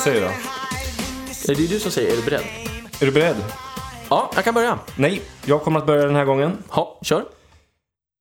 [0.00, 0.30] Vad säger då?
[1.46, 2.44] Det är du som säger, är du beredd?
[3.00, 3.36] Är du beredd?
[4.08, 4.78] Ja, jag kan börja.
[4.96, 6.62] Nej, jag kommer att börja den här gången.
[6.70, 7.24] Ja, kör.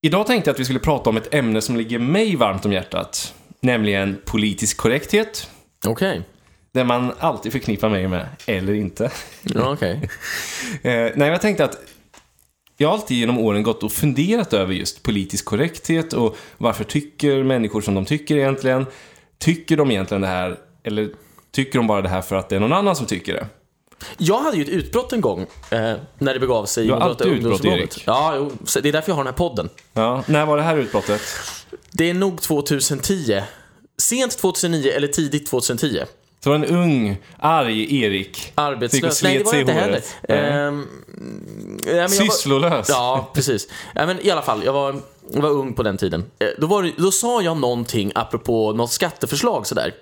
[0.02, 2.74] Idag tänkte jag att vi skulle prata om ett ämne som ligger mig varmt om
[2.74, 3.34] hjärtat.
[3.62, 5.50] Nämligen politisk korrekthet.
[5.86, 6.22] Okej.
[6.72, 9.12] Det man alltid förknippar mig med, eller inte.
[9.44, 10.10] Ja, okej.
[10.84, 11.78] Eh, nej, jag tänkte att
[12.78, 17.44] jag har alltid genom åren gått och funderat över just politisk korrekthet och varför tycker
[17.44, 18.86] människor som de tycker egentligen?
[19.38, 21.10] Tycker de egentligen det här, eller
[21.52, 23.48] tycker de bara det här för att det är någon annan som tycker det?
[24.18, 27.98] Jag hade ju ett utbrott en gång eh, när det begav sig i Moderata ungdomsförbundet.
[28.06, 29.70] Ja, jo, det är därför jag har den här podden.
[29.94, 31.22] Ja, när var det här utbrottet?
[31.92, 33.42] Det är nog 2010.
[33.98, 36.00] Sent 2009 eller tidigt 2010.
[36.44, 38.52] Så var det en ung, arg Erik.
[38.56, 39.24] Arbetslös.
[39.24, 40.02] Nej, det var jag inte heller.
[40.30, 40.38] Nej.
[40.40, 40.88] Ehm,
[41.86, 42.90] ja, men jag var- Sysslolös.
[42.90, 43.68] Ja, precis.
[43.96, 44.96] Ja, men I alla fall, jag var,
[45.34, 46.26] jag var ung på den tiden.
[46.40, 49.94] Eh, Då, var, då sa jag någonting apropå något skatteförslag sådär.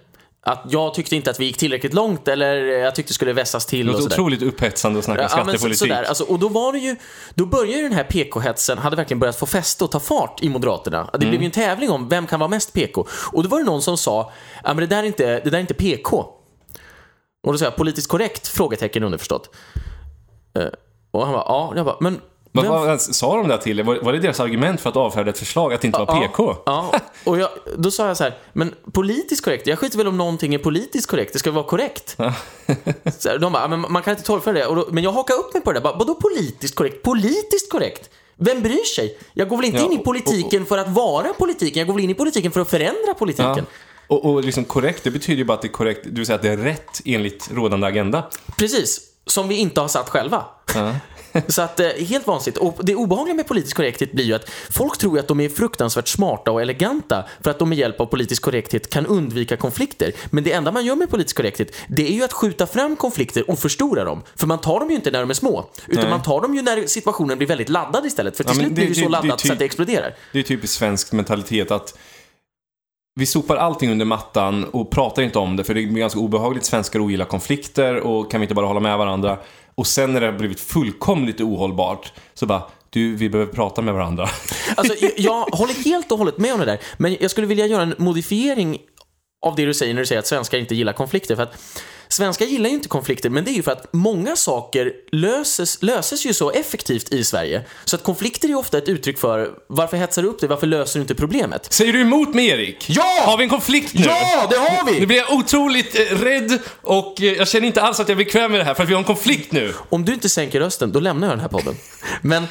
[0.41, 3.65] Att jag tyckte inte att vi gick tillräckligt långt eller jag tyckte det skulle vässas
[3.65, 5.77] till Det låter otroligt upphetsande att snacka Ja, men så- skattepolitik.
[5.79, 6.03] sådär.
[6.03, 6.95] Alltså, och då var det ju,
[7.35, 10.49] då började ju den här PK-hetsen, hade verkligen börjat få fäste och ta fart i
[10.49, 11.09] Moderaterna.
[11.13, 11.29] Det Mm.
[11.29, 13.07] blev ju en tävling om vem kan vara mest PK.
[13.31, 14.31] Och då var det någon som sa,
[14.63, 16.25] ja men det där är inte, det där är inte PK.
[17.43, 18.47] Och då sa jag, politiskt korrekt?
[18.47, 19.55] Frågetecken underförstått.
[20.57, 20.65] Eh,
[21.11, 22.21] och han bara, ja, jag bara, men
[22.63, 23.83] Vad, vad sa de det till?
[23.83, 26.55] Var, var det deras argument för att avfärda ett förslag att det inte var PK?
[26.65, 30.17] Ja, och jag, då sa jag så här, men politiskt korrekt, jag skiter väl om
[30.17, 32.15] någonting är politiskt korrekt, det ska vara korrekt.
[33.19, 34.65] så här, de bara, "Ja, men man kan inte tolka det.
[34.65, 37.03] Och då, men jag hakade upp mig på det där, vadå politiskt korrekt?
[37.03, 38.09] Politiskt korrekt?
[38.39, 39.17] Vem bryr sig?
[39.33, 41.93] Jag går väl inte Ja, in i och- politiken för att vara politiken, jag går
[41.93, 43.55] väl in i politiken för att förändra politiken.
[43.57, 43.63] Ja.
[44.09, 46.35] Och, och liksom korrekt, det betyder ju bara att det är korrekt, det vill säga
[46.35, 48.23] att det är rätt enligt rådande agenda.
[48.57, 50.45] Precis, som vi inte har satt själva.
[51.47, 52.57] Så att, eh, helt vansinnigt.
[52.57, 56.07] Och det obehagliga med politisk korrekthet blir ju att folk tror att de är fruktansvärt
[56.07, 60.11] smarta och eleganta för att de med hjälp av politisk korrekthet kan undvika konflikter.
[60.29, 63.49] Men det enda man gör med politisk korrekthet, det är ju att skjuta fram konflikter
[63.49, 64.23] och förstora dem.
[64.35, 66.09] För man tar dem ju inte när de är små, utan Nej.
[66.11, 68.37] man tar dem ju när situationen blir väldigt laddad istället.
[68.37, 69.59] För till Ja, slut blir det- det, så det- det är laddat så typ- att
[69.59, 70.15] det exploderar.
[70.33, 71.97] Det är typiskt svensk mentalitet att
[73.19, 76.65] vi sopar allting under mattan och pratar inte om det för det blir ganska obehagligt.
[76.65, 79.37] Svenskar ogillar konflikter och kan vi inte bara hålla med varandra?
[79.77, 83.93] Och sen när det har blivit fullkomligt ohållbart så bara, du, vi behöver prata med
[83.93, 84.29] varandra.
[84.75, 87.81] Alltså, jag, håller helt och hållet med om det där, men jag skulle vilja göra
[87.81, 88.79] en modifiering
[89.45, 91.35] av det du säger när du säger att svenskar inte gillar konflikter.
[91.35, 94.91] För att svenskar gillar ju inte konflikter, men det är ju för att många saker
[95.11, 97.61] löses, löses ju så effektivt i Sverige.
[97.85, 100.67] Så att konflikter är ju ofta ett uttryck för varför hetsar du upp dig, varför
[100.67, 101.73] löser du inte problemet?
[101.73, 102.85] Säger du emot mig Erik?
[102.89, 103.03] Ja!
[103.25, 104.05] Har vi en konflikt nu?
[104.05, 104.99] Ja, det har vi!
[104.99, 108.25] Nu blir jag otroligt eh, rädd och eh, jag känner inte alls att jag är
[108.25, 109.73] bekväm med det här för att vi har en konflikt nu.
[109.89, 111.75] Om du inte sänker rösten, då lämnar jag den här podden.
[112.21, 112.47] Men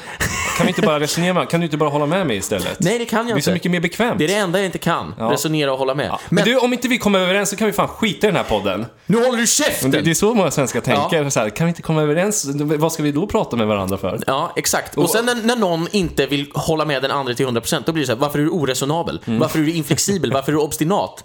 [0.57, 2.77] Kan vi inte bara resonera Kan du inte bara hålla med mig istället?
[2.79, 3.53] nej, det kan jag Det är så inte.
[3.53, 4.17] mycket mer bekvämt.
[4.17, 6.07] Det är det enda jag inte kan, resonera och hålla med.
[6.09, 8.35] Men, Men, du, om inte vi kommer överens så kan vi fan skita i den
[8.37, 8.85] här podden.
[9.05, 9.91] nu håller du käften!
[9.91, 11.29] Det, det är så många svenskar tänker.
[11.29, 12.45] Så här, kan vi inte komma överens?
[12.55, 14.23] Vad ska vi då prata med varandra för?
[14.27, 14.97] Ja, exakt.
[14.97, 18.03] Och sen när, när någon inte vill hålla med den andra till 100% då blir
[18.03, 19.21] det så här, varför är du oresonabel?
[19.25, 19.39] Mm.
[19.39, 20.33] Varför är du inflexibel?
[20.33, 21.23] Varför är du obstinat?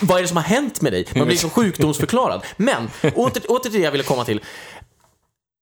[0.00, 1.06] Vad är det som har hänt med dig?
[1.16, 2.42] Man blir så sjukdomsförklarad.
[2.56, 4.40] Men, åter, åter till det jag ville komma till.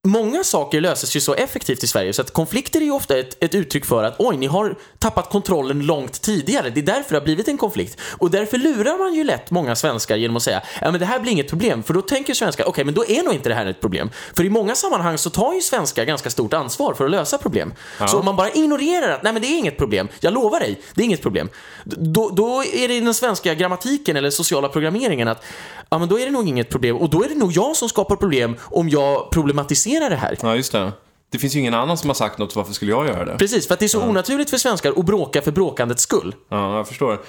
[0.09, 3.45] Många saker löses ju så effektivt i Sverige så att konflikter är ju ofta ett,
[3.45, 6.71] ett uttryck för att oj, ni har tappat kontrollen långt tidigare.
[6.71, 8.01] Det är därför det har blivit en konflikt.
[8.19, 11.21] Och därför lurar man ju lätt många svenskar genom att säga ja men det här
[11.21, 11.83] blir inget problem.
[11.83, 14.11] För då tänker svenskar okej, men då är nog inte det här ett problem.
[14.37, 17.73] För i många sammanhang så tar ju svenskar ganska stort ansvar för att lösa problem.
[18.09, 20.81] Så om man bara ignorerar att nej men det är inget problem, jag lovar dig,
[20.95, 21.49] det är inget problem.
[21.85, 25.45] Då, då är det i den svenska grammatiken eller sociala programmeringen att
[25.91, 27.89] ja men då är det nog inget problem och då är det nog jag som
[27.89, 30.39] skapar problem om jag problematiserar det här.
[30.43, 30.93] Ja, just det.
[31.31, 33.39] Det finns ju ingen annan som har sagt något, varför skulle jag göra det?
[33.39, 36.35] Precis, för att det är så onaturligt för svenskar att bråka för bråkandets skull.
[36.49, 37.21] Ja, jag förstår.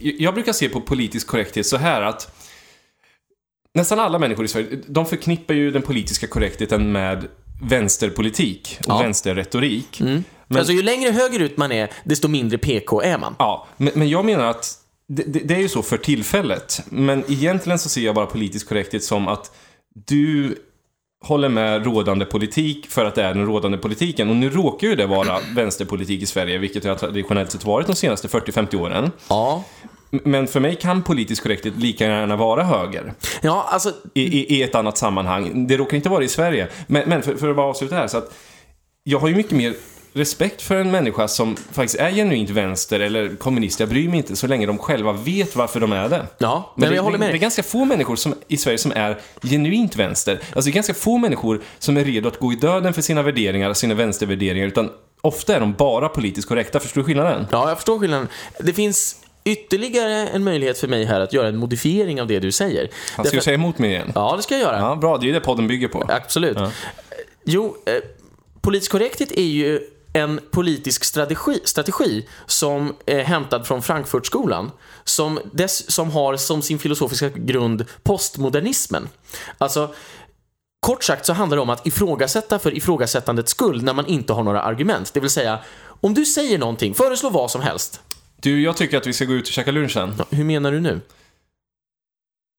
[0.00, 2.34] Jag- brukar se på politisk korrekthet så här att
[3.74, 7.28] nästan alla människor i Sverige, de förknippar ju den politiska korrektheten med
[7.62, 8.98] vänsterpolitik och Ja.
[8.98, 10.00] vänsterretorik.
[10.00, 10.24] Men-
[10.58, 13.34] Alltså ju längre högerut man är, desto mindre PK är man.
[13.38, 14.72] Ja, men, men jag menar att
[15.08, 16.80] det, det, det är ju så för tillfället.
[16.88, 19.56] Men egentligen så ser jag bara politisk korrekthet som att
[20.06, 20.56] du
[21.24, 24.30] håller med rådande politik för att det är den rådande politiken.
[24.30, 27.86] Och nu råkar ju det vara vänsterpolitik i Sverige, vilket det har traditionellt sett varit
[27.86, 29.10] de senaste 40-50 åren.
[29.28, 29.64] Ja.
[30.10, 33.12] Men för mig kan politisk korrekthet lika gärna vara höger.
[33.42, 35.66] Ja, alltså, I, i, i ett annat sammanhang.
[35.66, 36.68] Det råkar inte vara i Sverige.
[36.86, 38.34] Men, men för, för att bara avsluta här, så att
[39.04, 39.74] jag har ju mycket mer
[40.16, 43.80] respekt för en människa som faktiskt är genuint vänster eller kommunist.
[43.80, 46.26] Jag bryr mig inte så länge de själva vet varför de är det.
[46.38, 48.56] Ja, Men men det, jag håller med det, det är ganska få människor som, i
[48.56, 50.32] Sverige som är genuint vänster.
[50.32, 53.22] Alltså det är ganska få människor som är redo att gå i döden för sina
[53.22, 54.90] värderingar, sina vänstervärderingar, utan
[55.20, 56.80] ofta är de bara politiskt korrekta.
[56.80, 57.46] Förstår du skillnaden?
[57.52, 58.28] Ja, jag förstår skillnaden.
[58.60, 62.52] Det finns ytterligare en möjlighet för mig här att göra en modifiering av det du
[62.52, 62.88] säger.
[63.16, 64.12] Han ska Därför- säga emot mig igen.
[64.14, 64.78] Ja, det ska jag göra.
[64.78, 65.16] Ja, bra.
[65.18, 66.04] Det är ju det podden bygger på.
[66.08, 66.58] Absolut.
[67.44, 67.92] Jo, eh,
[68.60, 69.80] politisk korrekthet är ju
[70.16, 74.70] en politisk strategi, strategi som är hämtad från Frankfurtskolan
[75.04, 79.08] som, dess, som har som sin filosofiska grund postmodernismen.
[79.58, 79.94] Alltså,
[80.86, 84.42] kort sagt så handlar det om att ifrågasätta för ifrågasättandets skull när man inte har
[84.42, 85.14] några argument.
[85.14, 85.58] Det vill säga,
[86.00, 88.00] om du säger någonting, föreslå vad som helst.
[88.36, 90.14] Du, jag tycker att vi ska gå ut och käka lunch sen.
[90.18, 91.00] Ja, Hur menar du nu?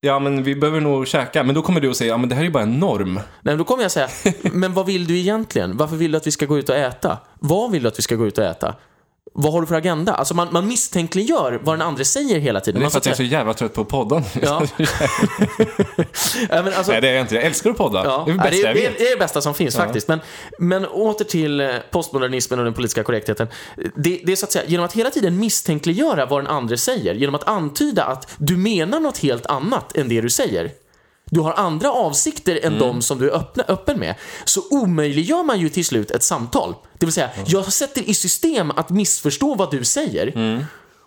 [0.05, 1.43] Ja, men vi behöver nog käka.
[1.43, 3.13] Men då kommer du att säga, ja men det här är ju bara en norm.
[3.13, 4.07] Nej, men då kommer jag säga,
[4.41, 5.77] men vad vill du egentligen?
[5.77, 7.17] Varför vill du att vi ska gå ut och äta?
[7.39, 8.75] Vad vill du att vi ska gå ut och äta?
[9.37, 10.13] Vad har du för agenda?
[10.13, 12.81] Alltså man, man misstänkliggör vad den andra säger hela tiden.
[12.81, 14.23] Det är för att jag är så jävla trött på podden.
[14.41, 14.63] ja.
[16.49, 17.35] ja, alltså, Nej, det är jag inte.
[17.35, 18.03] Jag älskar att podda.
[18.03, 18.97] Ja, det är det bästa det, är, det, är, vet.
[18.97, 20.07] det är det bästa som finns faktiskt.
[20.07, 20.19] Men,
[20.59, 23.47] men åter till eh, postmodernismen och den politiska korrektheten.
[23.95, 27.13] Det, det är så att säga, genom att hela tiden misstänkliggöra vad den andra säger,
[27.13, 30.71] genom att antyda att du menar något helt annat än det du säger.
[31.35, 34.15] Du har andra avsikter än de som du är öppna, öppen med.
[34.45, 36.75] Så omöjliggör man ju till slut ett samtal.
[36.97, 40.33] Det vill säga, jag sätter i system att missförstå vad du säger.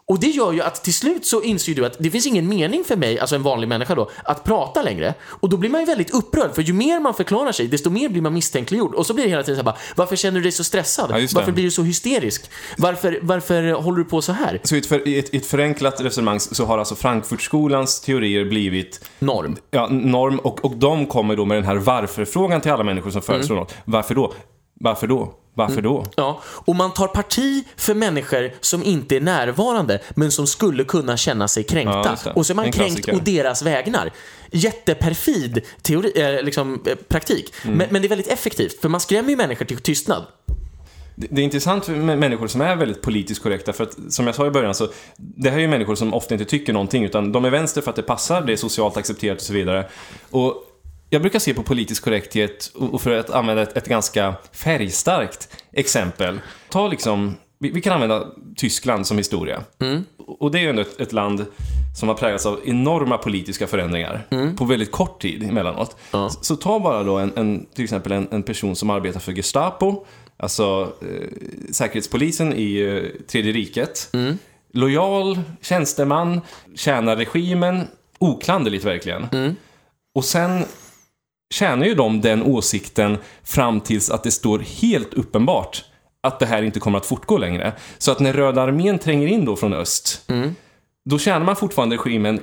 [0.09, 2.85] Och det gör ju att till slut så inser du att det finns ingen mening
[2.85, 5.15] för mig, alltså en vanlig människa då, att prata längre.
[5.29, 8.09] Och då blir man ju väldigt upprörd, för ju mer man förklarar sig, desto mer
[8.09, 8.95] blir man misstänkliggjord.
[8.95, 11.11] Och så blir det hela tiden så här bara, varför känner du dig så stressad?
[11.11, 12.51] Ja, varför blir du så hysterisk?
[12.77, 14.61] Varför, varför håller du på så här?
[14.65, 18.45] Så i ett, för, i ett, i ett förenklat resonemang så har alltså Frankfurtskolans teorier
[18.45, 19.57] blivit Norm.
[19.71, 23.23] ja, norm och, och de kommer då med den här varför-frågan till alla människor som
[23.23, 23.61] föreslår Mm.
[23.63, 23.75] något.
[23.85, 24.33] Varför då?
[24.81, 25.35] Varför då?
[25.55, 26.07] Varför då?
[26.17, 31.17] Ja, och man tar parti för människor som inte är närvarande, men som skulle kunna
[31.17, 32.19] känna sig Ja, kränkta.
[32.25, 32.31] det.
[32.31, 34.11] och så är man kränkt å deras vägnar.
[34.51, 37.53] Jätteperfid teori, eh, liksom, eh, praktik.
[37.65, 37.77] Mm.
[37.79, 40.25] Men, men det är väldigt effektivt, för man skrämmer ju människor till tystnad.
[41.15, 44.35] Det det är intressant med människor som är väldigt politiskt korrekta för att som jag
[44.35, 47.33] sa i början så det här är ju människor som ofta inte tycker någonting utan
[47.33, 49.89] de är vänster för att det passar, det är socialt accepterat och så vidare.
[50.31, 50.55] Och
[51.11, 56.41] jag brukar se på politisk korrekthet och för att använda ett, ett ganska färgstarkt exempel.
[56.69, 58.27] Ta liksom, vi, vi kan använda
[58.57, 59.63] Tyskland som historia.
[60.39, 61.47] Och det är ju ändå ett, ett land
[61.99, 64.27] som har präglats av enorma politiska förändringar
[64.57, 65.97] på väldigt kort tid emellanåt.
[66.11, 66.29] Ja.
[66.29, 69.33] Så, så ta bara då en, en, till exempel en, en person som arbetar för
[69.33, 70.05] Gestapo,
[70.37, 71.29] alltså eh,
[71.73, 74.11] Säkerhetspolisen i eh, Tredje riket.
[74.73, 76.41] Lojal tjänsteman,
[76.75, 77.87] tjänar regimen,
[78.19, 79.57] oklanderligt verkligen.
[80.15, 80.65] Och sen
[81.55, 85.85] tjänar ju de den åsikten fram tills att det står helt uppenbart
[86.23, 87.73] att det här inte kommer att fortgå längre.
[87.99, 90.31] Så att när Röda armén tränger in då från öst,
[91.11, 92.41] då tjänar man fortfarande regimen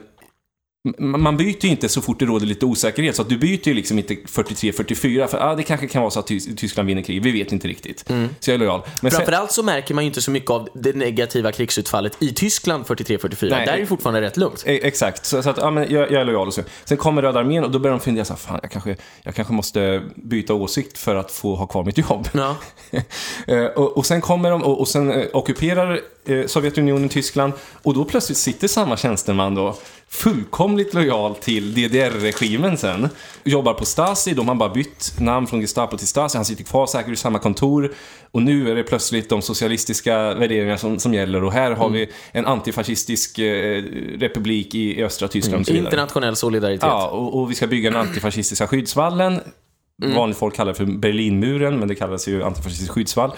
[1.00, 3.74] man byter ju inte så fort det råder lite osäkerhet, så att du byter ju
[3.74, 7.24] liksom inte 43-44, för ah, det kanske kan vara så att Tys- Tyskland vinner krig,
[7.24, 8.06] vi vet inte riktigt.
[8.40, 8.82] Så jag är lojal.
[9.02, 12.34] Men sen, Framförallt så märker man ju inte så mycket av det negativa krigsutfallet i
[12.34, 13.50] Tyskland 43-44.
[13.50, 13.66] Nej.
[13.66, 14.64] Där är det fortfarande rätt lugnt.
[14.66, 16.62] E- Exakt, så, så att ja, men jag, jag är lojal och så.
[16.86, 19.36] Sen kommer Röda armén och då börjar de fundera så här, fan jag kanske, jag
[19.36, 22.28] kanske måste byta åsikt för att få ha kvar mitt jobb.
[22.34, 22.56] Ja.
[23.48, 27.54] Eh, och, och sen kommer de och, och sen eh, ockuperar eh, Sovjetunionen Tyskland
[27.84, 29.76] och då plötsligt sitter samma tjänsteman då
[30.10, 33.10] fullkomligt lojal till DDR-regimen sen.
[33.44, 36.88] Jobbar på Stasi, de har bara bytt namn från Gestapo till Stasi, han sitter kvar
[36.88, 37.94] säkert i samma kontor.
[38.32, 42.12] Och nu är det plötsligt de socialistiska värderingar som, som gäller och här har vi
[42.32, 43.84] en antifascistisk eh,
[44.18, 45.84] republik i, i östra Tyskland vidare.
[45.84, 46.84] Internationell solidaritet.
[46.84, 49.40] Ja, och, och vi ska bygga den antifascistiska skyddsvallen.
[50.16, 53.32] Vanligt folk kallar det för Berlinmuren, men det kallas ju antifascistisk skyddsvall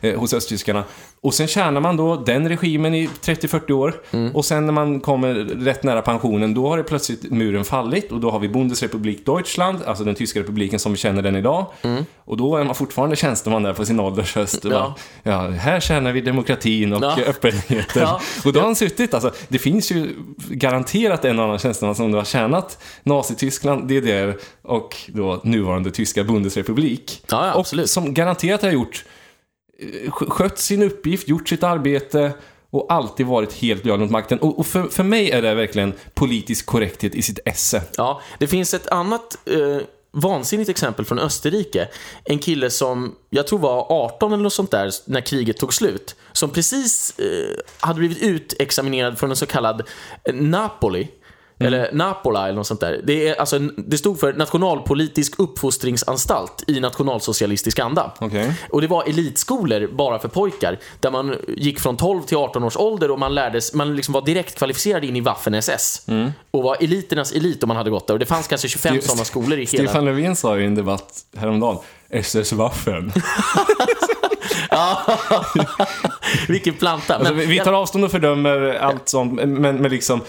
[0.00, 0.84] eh, hos östtyskarna.
[1.24, 3.94] Och sen tjänar man då den regimen i 30-40 år.
[4.34, 8.12] Och sen när man kommer rätt nära pensionen, då har det plötsligt muren fallit.
[8.12, 11.66] Och då har vi Bundesrepublik Deutschland, alltså den tyska republiken som vi känner den idag.
[12.24, 14.64] Och då är man fortfarande tjänsteman där på sin ålders höst.
[14.64, 14.94] Ja.
[15.22, 17.16] ja, här tjänar vi demokratin och Ja.
[17.26, 18.02] öppenheten.
[18.02, 18.20] Ja.
[18.44, 20.08] Och då har han suttit, alltså, det finns ju
[20.48, 27.22] garanterat en annan tjänsteman som har tjänat Nazityskland, DDR och då nuvarande tyska Bundesrepublik.
[27.54, 29.04] Och som garanterat har gjort,
[30.04, 32.32] Eh, skött sin uppgift, gjort sitt arbete
[32.70, 34.38] och alltid varit helt lojal mot makten.
[34.38, 37.82] Och, och för, för mig är det verkligen politisk korrekthet i sitt esse.
[37.96, 41.88] Ja, det finns ett annat eh, vansinnigt exempel från Österrike.
[42.24, 46.16] En kille som, jag tror var 18 eller något sånt där, när kriget tog slut.
[46.32, 49.82] Som precis eh, hade blivit utexaminerad från en så kallad
[50.24, 51.08] eh, Napoli.
[51.62, 51.76] Napoli.
[51.78, 53.00] eller Napola eller något sånt där.
[53.04, 58.12] Det, är, alltså, det stod för Nationalpolitisk uppfostringsanstalt i nationalsocialistisk anda.
[58.18, 58.54] Okej.
[58.70, 62.76] Och det var elitskolor bara för pojkar, där man gick från 12 till 18 års
[62.76, 66.02] ålder och man lärdes, man liksom var direkt kvalificerad in i Waffen-SS.
[66.50, 68.14] Och var eliternas elit om man hade gått där.
[68.14, 69.88] Och det fanns kanske 25 Just- sådana skolor i hela...
[69.88, 71.78] Stefan Löfven sa ju i en debatt häromdagen,
[72.10, 73.12] SS-waffen.
[76.48, 77.14] Vilken planta.
[77.14, 80.20] Alltså, Men, vi vi tar avstånd och fördömer allt sånt, men, men liksom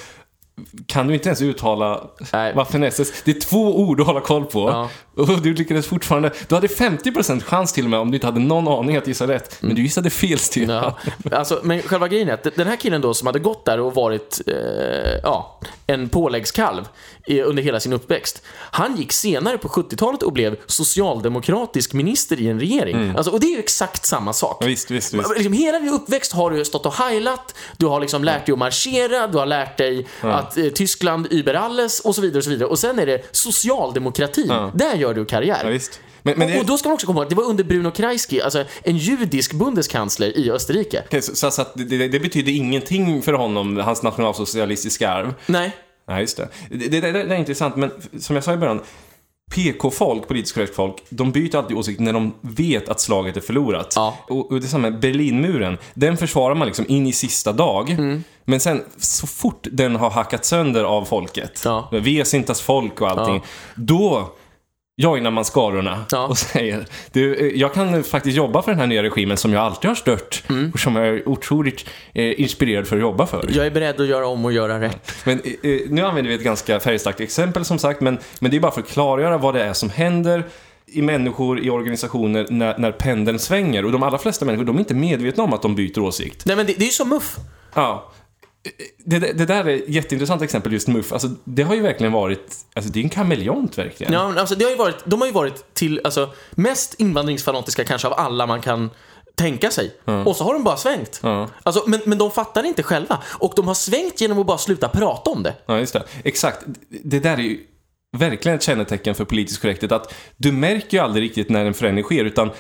[0.88, 2.54] kan du inte ens uttala Nej.
[2.54, 3.24] Waffen SS?
[3.26, 4.70] Det är två ord att hålla koll på.
[4.70, 4.90] Ja.
[5.16, 6.32] Och du lyckades fortfarande...
[6.48, 9.28] Du hade 50% chans till och med om du inte hade någon aning att gissa
[9.28, 9.58] rätt.
[9.60, 10.76] Men du gissade fel, Stefan.
[10.76, 10.98] Ja,
[11.32, 13.96] alltså, men själva grejen är att den här killen då som hade gått där och
[13.96, 14.54] varit eh,
[15.24, 16.88] ja, en påläggskalv
[17.46, 18.42] under hela sin uppväxt.
[18.56, 23.14] Han gick senare på 70-talet och blev socialdemokratisk minister i en regering.
[23.18, 24.58] Alltså, och det är ju exakt samma sak.
[24.62, 25.30] Ja, Visst, visst, visst.
[25.36, 28.60] Liksom, hela din uppväxt har du stått och heilat, du har liksom lärt dig att
[28.60, 30.43] marschera, du har lärt dig att
[30.76, 32.38] Tyskland über alles och så vidare.
[32.38, 32.70] Och så vidare.
[32.70, 35.62] Och sen är det socialdemokratin, där gör du karriär.
[35.64, 36.00] Ja, visst.
[36.26, 37.92] Men, men Och, och då ska man också komma ihåg att det var under Bruno
[37.92, 41.04] Kreisky, alltså en judisk bundeskansler i Österrike.
[41.06, 45.34] Okej, så, så det, det betyder ingenting för honom, hans nationalsocialistiska arv.
[45.46, 45.76] Nej.
[46.08, 46.48] Nej, just det.
[46.70, 48.82] Det, det, det, det är intressant, men som jag sa i början,
[49.52, 53.94] PK-folk, politiskt korrekt folk, de byter alltid åsikt när de vet att slaget är förlorat.
[53.96, 54.18] Ja.
[54.28, 55.78] Och, och det är samma med Berlinmuren.
[55.94, 57.90] Den försvarar man liksom in i sista dag.
[57.90, 58.24] Mm.
[58.46, 61.90] Men sen, så fort den har hackat sönder av folket, Ja.
[61.92, 63.42] Vesintas folk och allting, Ja.
[63.76, 64.30] då
[64.98, 66.28] joinar man skarorna Ja.
[66.28, 69.62] och säger du, eh, jag kan faktiskt jobba för den här nya regimen som jag
[69.64, 70.72] alltid har stört Mm.
[70.74, 73.50] och som jag är otroligt eh, inspirerad för att jobba för.
[73.52, 75.12] Jag är beredd att göra om och göra rätt.
[75.26, 78.58] Men eh, eh, nu använder vi ett ganska färgstarkt exempel som sagt, men, men det
[78.58, 80.44] är bara för att klargöra vad det är som händer
[80.86, 83.86] i människor, i organisationer, när, när pendeln svänger.
[83.86, 86.46] Och de allra flesta människor, de är inte medvetna om att de byter åsikt.
[86.46, 87.36] Nej men det, det är ju som muff.
[87.76, 88.12] Ja.
[89.06, 91.14] Det, det, där är ett jätteintressant exempel, just MUF.
[91.14, 94.14] Alltså, det har ju verkligen varit, alltså det är en kameleont verkligen.
[94.14, 97.84] Ja, men alltså, det har ju varit, de har ju varit till, alltså, mest invandringsfanatiska
[97.84, 98.90] kanske av alla man kan
[99.36, 99.96] tänka sig.
[100.26, 101.20] Och så har de bara svängt.
[101.24, 101.50] Ja.
[101.64, 103.24] Alltså, men, men de fattar inte själva.
[103.40, 105.56] Och de har svängt genom att bara sluta prata om det.
[105.66, 106.04] Ja, just det.
[106.24, 106.64] Exakt.
[107.04, 107.60] Det där är ju
[108.18, 109.92] verkligen ett kännetecken för politisk korrekthet.
[109.92, 112.52] Att du märker ju aldrig riktigt när en förändring sker, utan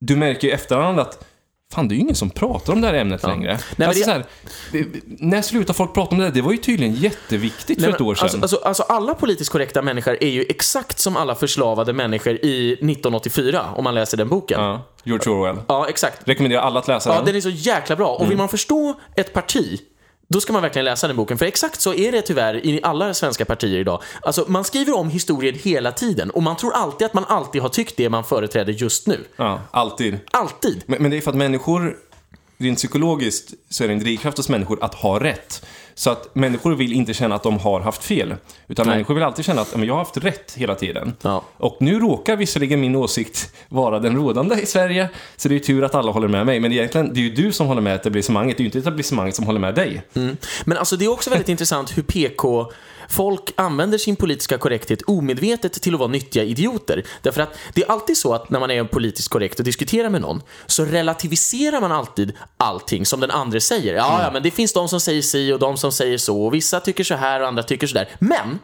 [0.00, 1.24] du märker i efterhand att
[1.74, 3.58] Fan, det är ju ingen som pratar om det här ämnet längre.
[3.76, 4.24] men alltså, det- så här,
[5.06, 6.30] när slutar folk prata om det?
[6.30, 8.24] Det var ju tydligen jätteviktigt för Nej, ett men år sedan.
[8.24, 12.72] Alltså, alltså, alltså alla politiskt korrekta människor är ju exakt som alla förslavade människor i
[12.72, 14.60] 1984, om man läser den boken.
[14.60, 15.88] Ja, ja, George Orwell.
[15.88, 16.28] exakt.
[16.28, 17.24] Rekommenderar alla att läsa Ja, den.
[17.24, 18.08] den är så jäkla bra.
[18.14, 19.80] Och vill man förstå ett parti,
[20.32, 21.38] då ska man verkligen läsa den boken.
[21.38, 24.02] För exakt så är det tyvärr i alla svenska partier idag.
[24.22, 27.68] Alltså, man skriver om historien hela tiden och man tror alltid att man alltid har
[27.68, 29.24] tyckt det man företräder just nu.
[29.36, 30.18] Ja, alltid.
[30.30, 30.82] Alltid.
[30.86, 31.96] Men, men det är för att människor,
[32.58, 35.66] rent psykologiskt, så är det en drivkraft hos människor att ha rätt.
[36.00, 38.34] Så att människor vill inte känna att de har haft fel.
[38.68, 38.94] Utan Nej.
[38.94, 41.12] människor vill alltid känna att "Ja, men jag har haft rätt hela tiden.
[41.22, 41.42] Ja.
[41.56, 45.08] Och nu råkar visserligen min åsikt vara den rådande i Sverige.
[45.36, 46.60] Så det är ju tur att alla håller med mig.
[46.60, 48.56] Men egentligen, det är ju du som håller med etablissemanget.
[48.56, 50.02] Det är ju inte etablissemanget som håller med dig.
[50.64, 52.72] Men alltså det är också väldigt intressant hur PK
[53.10, 57.04] Folk använder sin politiska korrekthet omedvetet till att vara nyttiga idioter.
[57.22, 60.20] Därför att det är alltid så att när man är politiskt korrekt och diskuterar med
[60.20, 63.94] någon så relativiserar man alltid allting som den andra säger.
[63.94, 66.54] Ja, ja, men det finns de som säger si och de som säger så och
[66.54, 68.08] vissa tycker så här och andra tycker så där.
[68.18, 68.58] Men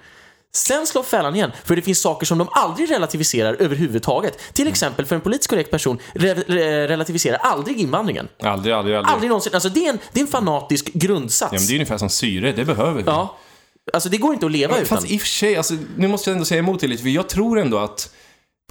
[0.53, 4.55] Sen slår fällan igen, för det finns saker som de aldrig relativiserar överhuvudtaget.
[4.55, 8.29] Till exempel, för en politiskt korrekt person re re relativiserar aldrig invandringen.
[8.43, 9.13] Aldrig, aldrig, aldrig.
[9.13, 9.55] Aldrig någonsin.
[9.55, 11.53] Alltså, det, är en, det är en fanatisk grundsats.
[11.53, 13.03] Ja, men det är ungefär som syre, det behöver vi.
[13.07, 13.37] Ja.
[13.93, 14.87] Alltså det går inte att leva utan.
[14.87, 17.11] Fast i och för sig, alltså, nu måste jag ändå säga emot det lite, för
[17.11, 18.15] jag tror ändå att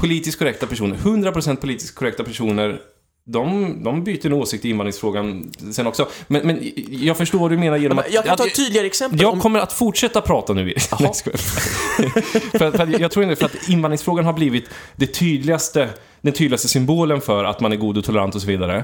[0.01, 2.79] politiskt korrekta personer, 100% politiskt korrekta personer,
[3.27, 6.07] de, de byter nog åsikt i invandringsfrågan sen också.
[6.27, 8.13] Men, men jag förstår vad du menar genom att...
[8.13, 9.21] Jag kan ta ett tydligare exempel.
[9.21, 10.73] jag om- kommer att fortsätta prata nu.
[10.77, 11.37] Skojar.
[12.57, 15.89] för, för att jag tror ändå för att invandringsfrågan har blivit det tydligaste,
[16.21, 18.83] den tydligaste symbolen för att man är god och tolerant och så vidare.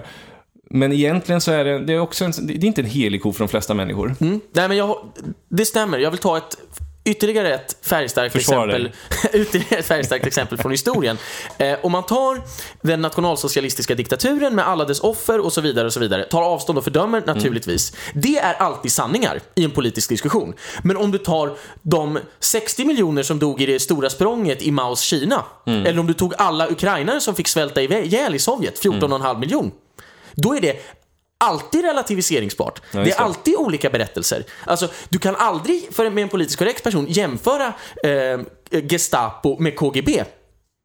[0.74, 3.34] Men egentligen så är det, det är också en, det är inte en helig ko
[3.34, 4.16] för de flesta människor.
[4.22, 4.42] Mm.
[4.54, 4.98] Nej, men jag,
[5.50, 6.00] det stämmer.
[6.00, 6.58] Jag vill ta ett
[7.04, 8.92] ytterligare ett färgstarkt Försvara exempel.
[9.42, 11.18] ytterligare ett färgstarkt exempel från historien.
[11.58, 12.42] Eh, om man tar
[12.82, 16.78] den nationalsocialistiska diktaturen med alla dess offer och så vidare och så vidare, tar avstånd
[16.78, 17.94] och fördömer naturligtvis.
[18.14, 20.54] Det är alltid sanningar i en politisk diskussion.
[20.84, 25.02] Men om du tar de 60 miljoner som dog i det stora språnget i Maos
[25.02, 29.72] Kina, eller om du tog alla ukrainare som fick svälta ihjäl i Sovjet, 14,5 miljon,
[30.36, 30.82] då är det
[31.38, 32.82] alltid relativiseringsbart.
[32.92, 33.26] det just är det.
[33.26, 34.44] alltid olika berättelser.
[34.66, 37.74] Alltså, du kan aldrig, för med en politiskt korrekt person, jämföra
[38.04, 38.40] eh,
[38.90, 40.24] Gestapo med KGB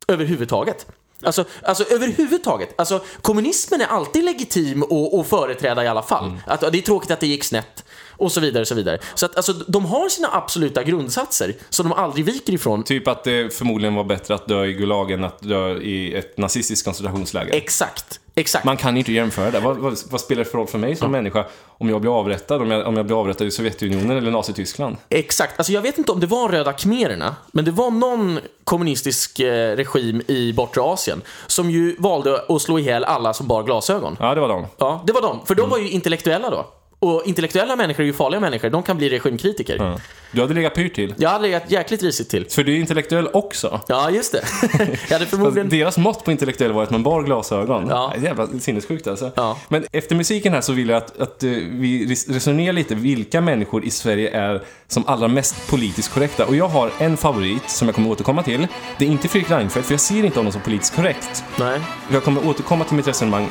[0.08, 0.86] överhuvudtaget.
[1.22, 2.74] Alltså, alltså överhuvudtaget.
[2.76, 6.32] Alltså, kommunismen är alltid legitim att, företräda i alla fall.
[6.46, 7.84] Att, det är tråkigt att det gick snett.
[8.10, 8.64] och så vidare.
[8.64, 8.98] Så vidare.
[9.14, 12.84] Så att alltså, de har sina absoluta grundsatser som de aldrig viker ifrån.
[12.84, 16.38] Typ att det förmodligen var bättre att dö i Gulag än att dö i ett
[16.38, 17.54] nazistiskt koncentrationsläger.
[17.54, 18.20] Exakt.
[18.38, 18.64] Exakt.
[18.64, 19.60] Man kan inte jämföra det.
[19.60, 22.62] Vad, vad, vad spelar det för roll för mig som människa om jag blir avrättad?
[22.62, 24.96] Om jag, om jag blir avrättad i Sovjetunionen eller Nazityskland?
[25.08, 25.58] Exakt.
[25.58, 29.76] Alltså jag vet inte om det var röda khmererna, men det var någon kommunistisk eh,
[29.76, 34.16] regim i bortre Asien som ju valde att slå ihjäl alla som bar glasögon.
[34.20, 34.66] Ja, det var de.
[34.76, 35.46] Ja, det var de.
[35.46, 36.66] För de var ju intellektuella då.
[36.98, 38.70] Och intellektuella människor är ju farliga människor.
[38.70, 39.76] De kan bli regimkritiker.
[39.78, 39.98] Ja.
[40.32, 41.14] Du hade legat pyrt till.
[41.18, 42.46] Jag hade legat jäkligt risigt till.
[42.50, 43.80] För du är intellektuell också.
[43.88, 44.44] Ja, just det.
[45.08, 45.68] jag hade förmodligen...
[45.68, 47.86] deras mått på intellektuell var att man bar glasögon.
[47.88, 48.12] Ja.
[48.14, 49.30] Det är jävla sinnessjukt alltså.
[49.36, 49.58] Ja.
[49.68, 53.40] Men efter musiken här så vill jag att, att eh, vi res- resonerar lite vilka
[53.40, 56.46] människor i Sverige är som allra mest politiskt korrekta.
[56.46, 58.66] Och jag har en favorit som jag kommer återkomma till.
[58.98, 61.44] Det är inte Fredrik Reinfeldt, för jag ser inte honom som politiskt korrekt.
[61.58, 61.80] Nej.
[62.12, 63.48] Jag kommer återkomma till mitt resonemang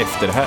[0.00, 0.46] efter det här.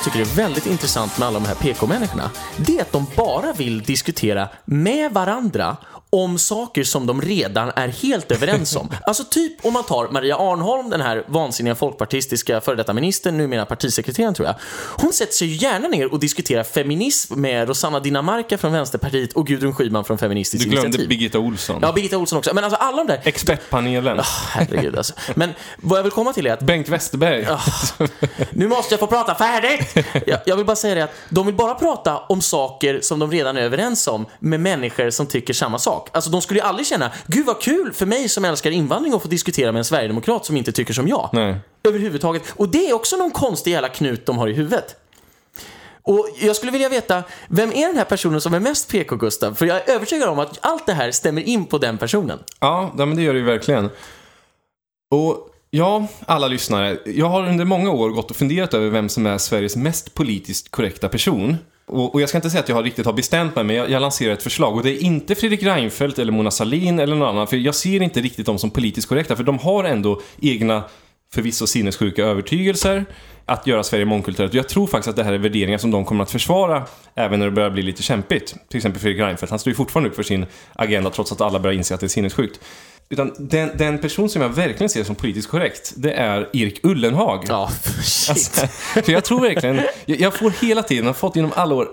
[0.00, 3.52] Jag tycker är väldigt intressant med alla de här PK-människorna, det är att de bara
[3.52, 5.76] vill diskutera med varandra
[6.10, 8.88] om saker som de redan är helt överens om.
[9.02, 13.66] Alltså typ om man tar Maria Arnholm, den här vansinniga folkpartistiska före detta ministern, numera
[13.66, 14.54] partisekreteraren tror jag.
[14.96, 19.46] Hon sätter sig ju gärna ner och diskuterar feminism med Rosanna Dinamarca från Vänsterpartiet och
[19.46, 21.08] Gudrun Schyman från Feministiskt Du glömde initiativ.
[21.08, 21.78] Birgitta Olsson.
[21.82, 22.54] Ja, Birgitta Olsson också.
[22.54, 23.20] Men alltså alla de där...
[23.24, 24.20] Expertpanelen.
[24.50, 25.14] Herregud alltså.
[25.34, 27.46] Men vad jag vill komma till är att Bengt Westerberg.
[28.50, 30.06] nu måste jag få prata färdigt!
[30.26, 33.30] Jag, jag vill bara säga det att de vill bara prata om saker som de
[33.30, 35.99] redan är överens om med människor som tycker samma sak.
[36.12, 39.22] Alltså de skulle ju aldrig känna, gud vad kul för mig som älskar invandring att
[39.22, 41.30] få diskutera med en sverigedemokrat som inte tycker som jag.
[41.32, 41.56] Nej.
[41.84, 42.42] Överhuvudtaget.
[42.56, 44.96] Och det är också någon konstig jävla knut de har i huvudet.
[46.02, 49.54] Och jag skulle vilja veta, vem är den här personen som är mest PK, Gustav?
[49.54, 52.38] För jag är övertygad om att allt det här stämmer in på den personen.
[52.60, 53.90] Ja, ja, men det gör det ju verkligen.
[55.10, 56.98] Och ja, alla lyssnare.
[57.04, 60.70] Jag har under många år gått och funderat över vem som är Sveriges mest politiskt
[60.70, 61.56] korrekta person.
[61.90, 63.90] Och, och jag ska inte säga att jag har riktigt har bestämt mig, men jag,
[63.90, 64.76] jag lanserar ett förslag.
[64.76, 68.02] Och det är inte Fredrik Reinfeldt eller Mona Sahlin eller någon annan, för jag ser
[68.02, 70.84] inte riktigt dem som politiskt korrekta, för de har ändå egna,
[71.32, 73.04] förvisso sinnessjuka övertygelser
[73.44, 74.54] att göra Sverige mångkulturellt.
[74.54, 77.46] Jag tror faktiskt att det här är värderingar som de kommer att försvara även när
[77.46, 78.54] det börjar bli lite kämpigt.
[78.68, 81.58] Till exempel Fredrik Reinfeldt, han står ju fortfarande upp för sin agenda trots att alla
[81.58, 82.60] börjar inse att det är sinnessjukt.
[83.12, 87.44] Utan den, den person som jag verkligen ser som politiskt korrekt, det är Erik Ullenhag.
[87.48, 87.70] Ja,
[88.02, 88.30] shit.
[88.30, 88.66] Alltså,
[89.02, 91.88] för jag tror verkligen, jag, jag får hela tiden, har fått genom alla år,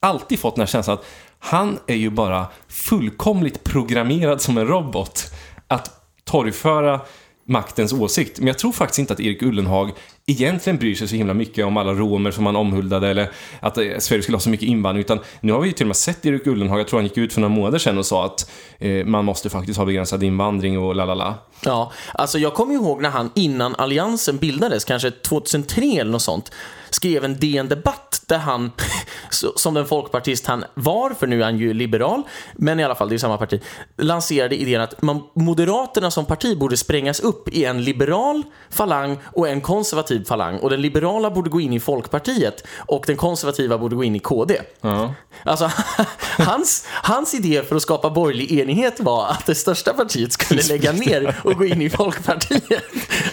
[0.00, 1.04] alltid fått den här känslan att
[1.38, 5.24] han är ju bara fullkomligt programmerad som en robot
[5.68, 5.90] att
[6.24, 7.00] torgföra
[7.44, 8.38] maktens åsikt.
[8.38, 9.92] Men jag tror faktiskt inte att Erik Ullenhag
[10.28, 13.84] egentligen bryr sig så himla mycket om alla romer som man omhuldade eller att eh,
[13.98, 15.04] Sverige skulle ha så mycket invandring.
[15.04, 17.16] Utan nu har vi ju till och med sett Erik Ullenhag, jag tror han gick
[17.16, 20.78] ut för några månader sedan och sa att eh, man måste faktiskt ha begränsad invandring
[20.78, 21.34] och la la la.
[21.64, 26.50] Ja, alltså jag kommer ihåg när han innan Alliansen bildades, kanske 2003 eller något sånt,
[26.90, 28.72] skrev en DN Debatt där han,
[29.56, 32.22] som den folkpartist han var, för nu är han ju liberal,
[32.54, 33.60] men i alla fall, det är samma parti,
[33.96, 39.48] lanserade idén att man, Moderaterna som parti borde sprängas upp i en liberal falang och
[39.48, 40.58] en konservativ falang.
[40.58, 44.18] Och den liberala borde gå in i Folkpartiet och den konservativa borde gå in i
[44.18, 44.60] KD.
[44.80, 45.14] Ja.
[45.44, 45.70] Alltså,
[46.38, 50.92] hans, hans idé för att skapa borgerlig enighet var att det största partiet skulle lägga
[50.92, 52.84] ner och gå in i Folkpartiet.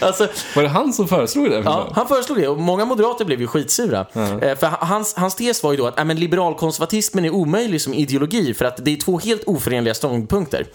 [0.01, 1.61] Alltså, Var det han som föreslog det?
[1.65, 4.05] Ja, han föreslog det och många moderater blev ju skitsura.
[4.41, 7.93] Eh, För hans, hans tes var ju då att äh, men liberalkonservatismen är omöjlig som
[7.93, 10.65] ideologi för att det är två helt oförenliga ståndpunkter.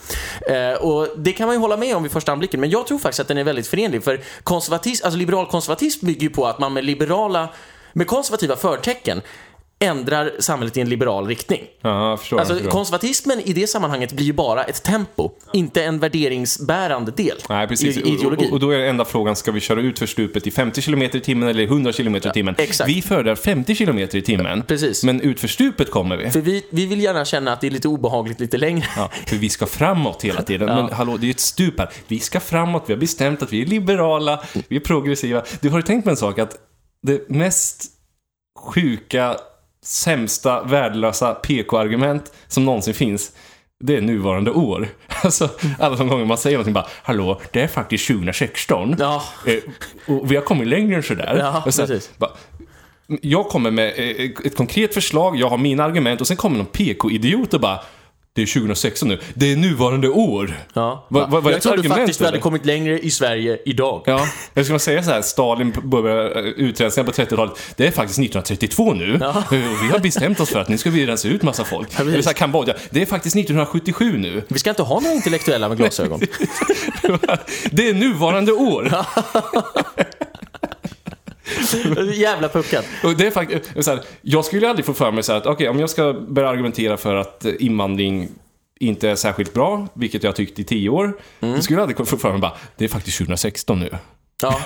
[0.49, 2.99] Eh, Och det kan man ju hålla med om vid första anblicken, men jag tror
[2.99, 4.05] faktiskt att den är väldigt förenlig.
[4.05, 7.49] För konservatism, alltså liberalkonservatism bygger ju på att man med liberala,
[7.93, 9.23] med konservativa förtecken
[9.85, 11.61] ändrar samhället i en liberal riktning.
[11.81, 12.39] Ja, förstår.
[12.39, 12.71] Alltså förstår.
[12.71, 17.97] konservatismen i det sammanhanget blir ju bara ett tempo, inte en värderingsbärande del Nej, precis.
[17.97, 18.47] i ideologi.
[18.47, 21.03] Och, och, då är enda frågan, ska vi köra ut för stupet i 50 km
[21.03, 22.55] i timmen eller 100 km i timmen?
[22.59, 22.91] exakt.
[22.91, 24.63] Vi föredrar 50 km i timmen.
[24.63, 25.05] precis.
[25.05, 26.31] Men ut för stupet kommer vi.
[26.31, 28.87] För vi, vi vill gärna känna att det är lite obehagligt lite längre.
[28.97, 30.67] Ja, för vi ska framåt hela tiden.
[30.67, 31.91] Men hallå, det är ju ett stup här.
[32.09, 35.43] Vi ska framåt, vi har bestämt att vi är liberala, vi är progressiva.
[35.61, 36.57] Du har ju tänkt på en sak, att
[37.03, 37.85] det mest
[38.59, 39.37] sjuka,
[39.83, 43.33] sämsta, värdelösa PK-argument som någonsin finns,
[43.81, 44.89] det är nuvarande år.
[45.23, 48.97] Alltså, alla de gånger man säger någonting bara, hallå, det är faktiskt 2016.
[48.99, 49.23] Ja.
[49.47, 49.55] Eh,
[50.15, 51.37] och vi har kommit längre än sådär.
[51.39, 52.11] Ja, och sen, precis.
[52.19, 52.31] bara,
[53.07, 56.67] jag kommer med eh, ett konkret förslag, jag har mina argument och sen kommer någon
[56.67, 57.81] PK-idiot och bara
[58.33, 59.19] det är 2016 nu.
[59.35, 60.55] Det är nuvarande år.
[60.75, 61.07] Ja.
[61.11, 64.03] Va- va- det jag trodde faktiskt vi hade kommit längre i Sverige idag.
[64.07, 67.53] Ja, jag skulle säga så här, Stalin började eh, utrensningen på 30-talet.
[67.77, 69.19] Det är faktiskt 1932 nu.
[69.21, 69.29] Ja.
[69.47, 71.91] Och Vi har bestämt oss för att nu ska vi rensa ut massa folk.
[71.91, 72.13] precis.
[72.13, 72.75] Eller så här, Kambodja.
[72.91, 74.43] Det är faktiskt 1977 nu.
[74.49, 76.21] Vi ska inte ha några intellektuella med glasögon.
[77.71, 78.93] Det är nuvarande år.
[82.15, 82.87] Jävla puckat.
[83.05, 85.47] Och det är faktiskt, så här, jag skulle aldrig få för mig så här att
[85.47, 88.29] okej, om jag ska börja argumentera för att eh, invandring
[88.81, 92.09] inte är särskilt bra, vilket jag har tyckt i tio år, då skulle jag aldrig
[92.09, 93.91] få för mig bara, det är faktiskt 2016 nu.
[94.43, 94.61] Ja.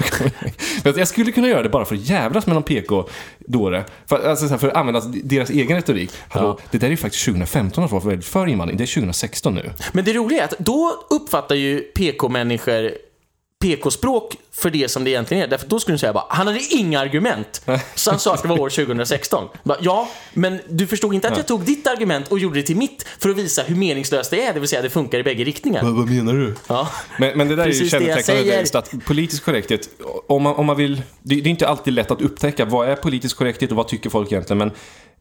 [0.96, 3.84] Jag skulle kunna göra det bara för att jävlas med någon PK-dåre.
[4.06, 6.10] För, alltså, för att använda deras egen retorik.
[6.28, 8.78] Hallå, det där är ju faktiskt 2015 att vara för invandring.
[8.78, 9.70] Det är 2016 nu.
[9.92, 12.90] Men det roliga är att då uppfattar ju PK-människor
[13.64, 15.48] PK-språk för det som det egentligen är.
[15.48, 17.62] Därför då skulle du säga bara, han hade inga argument.
[17.94, 19.48] Så han sa att det var år 2016.
[19.62, 22.76] Bara, ja, men du förstod inte att jag tog ditt argument och gjorde det till
[22.76, 25.44] mitt för att visa hur meningslöst det är, det vill säga det funkar i bägge
[25.44, 25.82] riktningar.
[25.82, 26.54] vad menar du?
[26.68, 26.88] Ja.
[27.18, 29.88] Men, men det där är ju Precis det jag kännetecknande att politisk korrekthet,
[30.28, 32.96] om man, om man vill, det, det är inte alltid lätt att upptäcka vad är
[32.96, 34.70] politisk korrekthet och vad tycker folk egentligen, men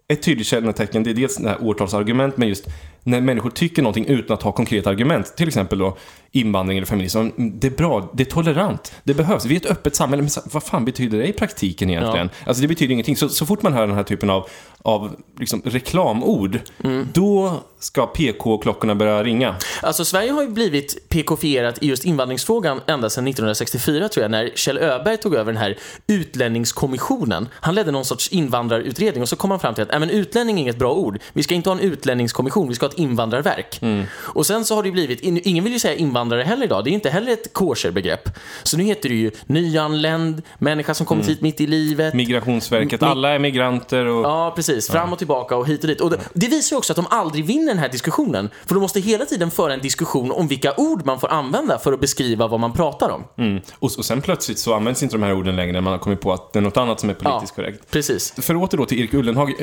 [0.07, 2.65] ett tydligt kännetecken det är dels det här årtalsargument, men just
[3.03, 5.97] när människor tycker någonting utan att ha konkreta argument, till exempel då
[6.35, 9.65] invandring eller feminism, mm, det är bra, det är tolerant, det behövs, vi är ett
[9.71, 12.29] öppet samhälle, men vad fan betyder det i praktiken egentligen?
[12.45, 14.49] Alltså det betyder ingenting, så, så fort man hör den här typen av,
[14.81, 17.07] av liksom reklamord, Mm.
[17.13, 19.55] då ska PK-klockorna börja ringa.
[19.81, 24.51] Alltså Sverige har ju blivit PK-fierat i just invandringsfrågan ända sedan 1964 tror jag, när
[24.55, 27.47] Kjell Öberg tog över den här utlänningskommissionen.
[27.53, 30.61] Han ledde någon sorts invandrarutredning och så kom han fram till att men utlänning är
[30.61, 31.19] inget bra ord.
[31.33, 33.79] Vi ska inte ha en utlänningskommission, vi ska ha ett invandrarverk.
[34.15, 36.83] Och sen så har det ju blivit, in- ingen vill ju säga invandrare heller idag,
[36.83, 38.29] det är inte heller ett kosher-begrepp.
[38.63, 42.13] Så nu heter det ju nyanländ, människa som kommit hit mitt i livet.
[42.13, 44.25] Migrationsverket, Mi- alla är migranter och...
[44.25, 44.89] Ja, precis.
[44.89, 46.01] Fram och tillbaka och hit och dit.
[46.01, 48.49] Och det, det visar ju också att de aldrig vinner den här diskussionen.
[48.65, 51.93] För de måste hela tiden föra en diskussion om vilka ord man får använda för
[51.93, 53.23] att beskriva vad man pratar om.
[53.37, 53.61] Mm.
[53.79, 56.21] Och, och sen plötsligt så används inte de här orden längre när man har kommit
[56.21, 57.91] på att det är något annat som är politiskt korrekt.
[57.91, 58.33] Precis.
[58.41, 59.53] För åter då till Erik Ullenhag,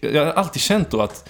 [0.00, 1.28] jag har alltid känt då att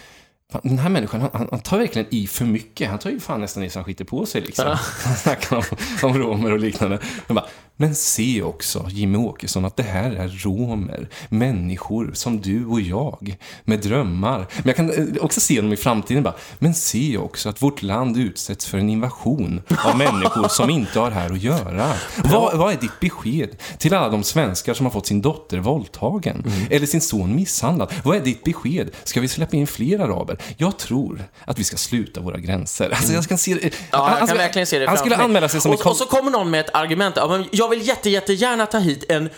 [0.53, 2.91] fan, den här människan, han, han tar verkligen i för mycket.
[2.91, 4.67] Han tar ju fan nästan i så han skiter på sig liksom.
[5.05, 5.63] Han snackar om,
[6.03, 6.99] om romer och liknande.
[7.29, 7.45] Bara,
[7.81, 11.09] men se också, Jimmy Åkesson, att det här är romer.
[11.29, 14.39] Människor som du och jag, med drömmar.
[14.39, 17.83] Men jag kan eh, också se dem i framtiden bara, men se också att vårt
[17.83, 21.93] land utsätts för en invasion av människor som inte har här att göra.
[22.25, 26.45] Vad, vad är ditt besked till alla de svenskar som har fått sin dotter våldtagen?
[26.71, 27.93] Eller sin son misshandlad?
[28.05, 28.91] Vad är ditt besked?
[29.05, 30.39] Ska vi släppa in fler araber?
[30.57, 32.91] Jag tror att vi ska sluta våra gränser.
[32.91, 33.61] Alltså jag kan se det.
[33.91, 35.25] Ja, han, jag kan skulle- verkligen se det Han skulle mig.
[35.25, 37.17] anmäla sig som och, en och så kommer någon med ett argument.
[37.17, 39.29] Ja, men jag vill jätte, jättegärna ta hit en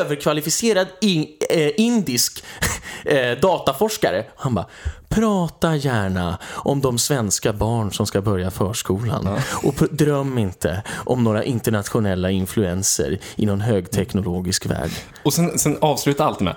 [0.00, 2.44] överkvalificerad in, eh, indisk
[3.04, 4.24] eh, dataforskare.
[4.36, 4.66] Han bara,
[5.08, 9.28] prata gärna om de svenska barn som ska börja förskolan.
[9.62, 14.90] Och pr- dröm inte om några internationella influenser i någon högteknologisk värld.
[15.22, 16.56] Och sen, sen avsluta allt med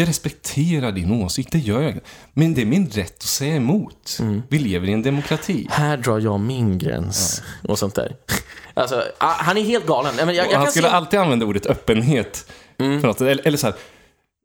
[0.00, 2.00] jag respekterar din åsikt, det gör jag.
[2.32, 4.16] Men det är min rätt att säga emot.
[4.20, 4.42] Mm.
[4.48, 5.66] Vi lever i en demokrati.
[5.70, 7.42] Här drar jag min gräns.
[7.68, 8.16] Och sånt där.
[8.74, 10.14] Alltså, ah, han är helt galen.
[10.18, 10.88] Jag, jag han skulle se...
[10.88, 10.96] Mm.
[10.96, 12.50] alltid använda ordet öppenhet.
[12.76, 13.76] För något, eller, eller så här,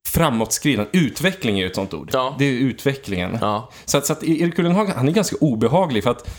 [0.07, 0.87] framåtskridan.
[0.91, 2.09] Utveckling är ju ett sånt ord.
[2.13, 2.35] Ja.
[2.39, 3.37] Det är utvecklingen.
[3.41, 3.69] Ja.
[3.85, 6.29] Så att, så att Erik Ullenhag, han är ganska obehaglig för att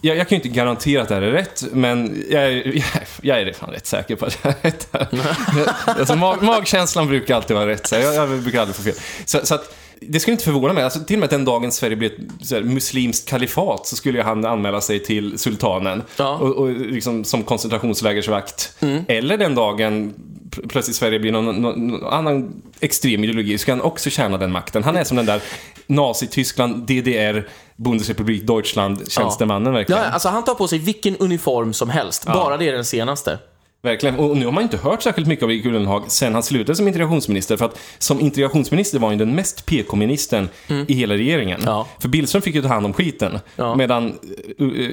[0.00, 2.84] jag, jag kan ju inte garantera att det här är rätt, men jag är, jag,
[3.22, 4.88] jag är fan rätt säker på att jag är rätt
[5.84, 8.94] alltså, mag, magkänslan brukar alltid vara rätt, så jag, jag brukar aldrig få fel.
[9.24, 10.84] Så, så att, det skulle inte förvåna mig.
[10.84, 14.44] Alltså, till och med den dagen Sverige blir ett här, muslimskt kalifat så skulle han
[14.44, 16.36] anmäla sig till sultanen Ja.
[16.36, 18.74] och, och liksom, som koncentrationslägersvakt.
[19.08, 20.14] Eller den dagen
[20.50, 24.38] pl- plötsligt Sverige blir någon, någon, någon annan extrem ideologi så kan han också tjäna
[24.38, 24.84] den makten.
[24.84, 25.40] Han är som den där
[25.86, 27.48] Nazi-Tyskland, DDR,
[27.84, 30.02] Bundesrepublik Deutschland, tjänstemannen verkligen.
[30.02, 32.26] Ja, alltså han tar på sig vilken uniform som helst.
[32.26, 33.38] Bara det är den senaste.
[33.82, 34.18] Verkligen.
[34.18, 36.88] Och nu har man inte hört särskilt mycket av Erik Ullenhag sen han slutade som
[36.88, 37.56] integrationsminister.
[37.56, 40.48] För att som integrationsminister var han ju den mest PK-ministern
[40.86, 41.60] i hela regeringen.
[41.64, 41.86] Ja.
[41.98, 43.38] För Billström fick ju ta hand om skiten.
[43.56, 43.74] Ja.
[43.74, 44.18] Medan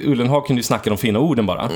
[0.04, 1.70] Ullenhag kunde ju snacka de fina orden bara.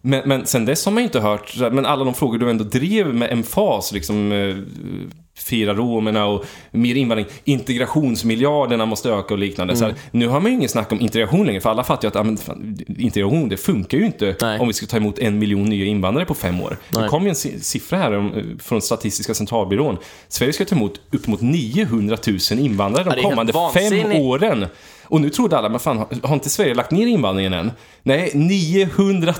[0.00, 3.14] Men, men sen dess har man inte hört, men alla de frågor du ändå drev
[3.14, 4.56] med emfas, liksom eh,
[5.36, 9.76] fira romerna och mer invandring, integrationsmiljarderna måste öka och liknande.
[9.76, 12.08] Så här, nu har man ju ingen snack om integration längre, för alla fattar ju
[12.08, 14.58] att ja, men, fan, integration, det funkar ju inte Nej.
[14.60, 16.76] om vi ska ta emot en miljon nya invandrare på fem år.
[16.90, 17.08] Det Nej.
[17.08, 19.96] kom ju en si- siffra här om, från Statistiska centralbyrån.
[20.28, 22.16] Sverige ska ta emot uppemot 900
[22.50, 24.66] 000 invandrare det de kommande fem åren.
[25.04, 27.70] Och nu trodde alla, men fan, har- har inte Sverige lagt ner invandringen än?
[28.02, 29.34] Nej, 900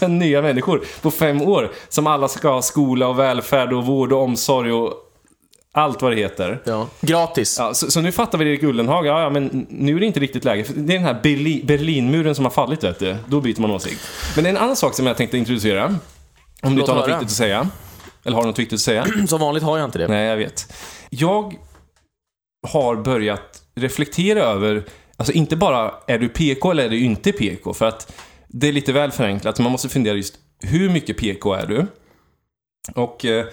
[0.00, 1.70] 000 nya människor på fem år.
[1.88, 4.92] Som alla ska ha skola och välfärd och vård och omsorg och
[5.76, 6.62] allt vad det heter.
[6.64, 6.88] Ja.
[7.00, 7.56] Gratis.
[7.58, 10.20] Ja, så, så nu fattar vi Erik Ullenhag, ja, ja, men nu är det inte
[10.20, 10.64] riktigt läge.
[10.74, 13.16] Det är den här Berli, Berlinmuren som har fallit, vet du.
[13.26, 14.00] Då byter man åsikt.
[14.36, 15.84] Men en annan sak som jag tänkte introducera.
[15.86, 15.94] Om
[16.62, 17.68] du Låt inte har något viktigt att säga.
[18.24, 19.06] Eller har du något viktigt att säga?
[19.28, 20.08] Som vanligt har jag inte det.
[20.08, 20.72] Nej, jag vet.
[21.10, 21.54] Jag
[22.68, 24.84] har börjat reflektera över,
[25.16, 27.74] alltså inte bara är du PK eller är du inte PK?
[27.74, 28.12] För att
[28.48, 29.58] det är lite väl förenklat.
[29.58, 31.86] Man måste fundera just hur mycket PK är du?
[32.94, 33.46] Och eh,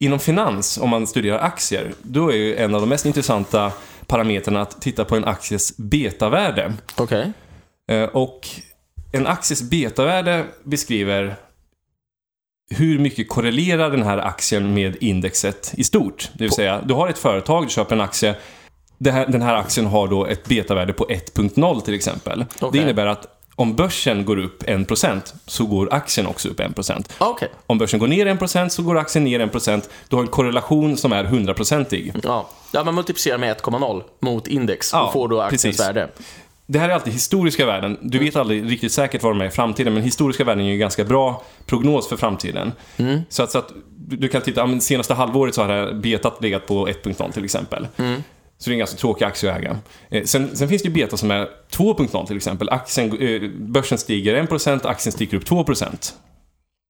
[0.00, 3.72] inom finans, om man studerar aktier, då är ju en av de mest intressanta
[4.06, 6.72] parametrarna att titta på en akties betavärde.
[6.96, 7.32] Okej.
[7.90, 8.48] Eh, Och
[9.12, 11.36] en akties betavärde beskriver
[12.70, 16.30] hur mycket korrelerar den här aktien med indexet i stort.
[16.32, 18.34] Det vill säga, du har ett företag, du köper en aktie.
[19.04, 22.44] Här, den här aktien har då ett betavärde på 1.0 till exempel.
[22.60, 22.68] Okej.
[22.72, 27.10] Det innebär att om börsen går upp 1% så går aktien också upp 1%.
[27.18, 27.48] Okej.
[27.66, 29.82] Om börsen går ner 1% så går aktien ner 1%.
[30.08, 32.12] Du har en korrelation som är 100-procentig.
[32.22, 32.48] Ja.
[32.72, 35.80] ja, man multiplicerar med 1,0 mot index Ja, och får då aktiens precis.
[35.80, 36.08] värde.
[36.66, 37.98] Det här är alltid historiska värden.
[38.00, 40.72] Du vet aldrig riktigt säkert vad de är i framtiden, men historiska värden är ju
[40.72, 42.72] en ganska bra prognos för framtiden.
[43.28, 46.66] Så att, så att du kan titta, senaste halvåret så har det här betat legat
[46.66, 47.86] på 1.0 till exempel.
[48.62, 49.78] Så det är en ganska tråkig aktie att äga.
[50.10, 52.68] Eh, sen, sen finns det ju beta som är 2.0 till exempel.
[52.68, 56.14] Aktien, eh, börsen stiger 1%, aktien stiger upp 2%.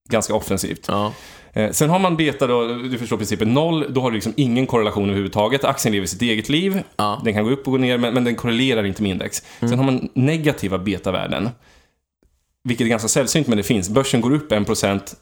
[0.09, 0.85] Ganska offensivt.
[0.87, 1.13] Ja.
[1.53, 4.67] Eh, Sen har man beta då, du förstår principen, noll, då har du liksom ingen
[4.67, 5.63] korrelation överhuvudtaget.
[5.63, 7.21] Aktien lever sitt eget liv, Ja.
[7.23, 9.43] den kan gå upp och gå ner, men, men den korrelerar inte med index.
[9.59, 11.49] Sen har man negativa betavärden.
[12.63, 13.89] Vilket är ganska sällsynt, men det finns.
[13.89, 15.15] Börsen går upp 1%,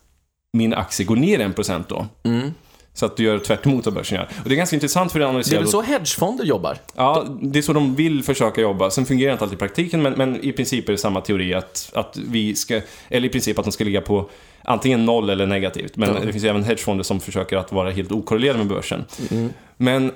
[0.54, 2.08] min aktie går ner 1% då.
[2.24, 2.54] Mm.
[2.94, 4.26] Så att du gör tvärt emot vad börsen gör.
[4.44, 6.78] Och det är ganska intressant för att Det är väl så hedgefonder jobbar?
[6.96, 8.90] Ja, det är så de vill försöka jobba.
[8.90, 11.54] Sen fungerar det inte alltid i praktiken, men, men i princip är det samma teori
[11.54, 14.30] att, att vi ska, eller i princip att de ska ligga på
[14.64, 15.96] antingen noll eller negativt.
[15.96, 16.20] Men Ja.
[16.26, 19.06] det finns ju även hedgefonder som försöker att vara helt okorrelerade med börsen.
[19.32, 19.50] Mm.
[19.78, 20.12] Men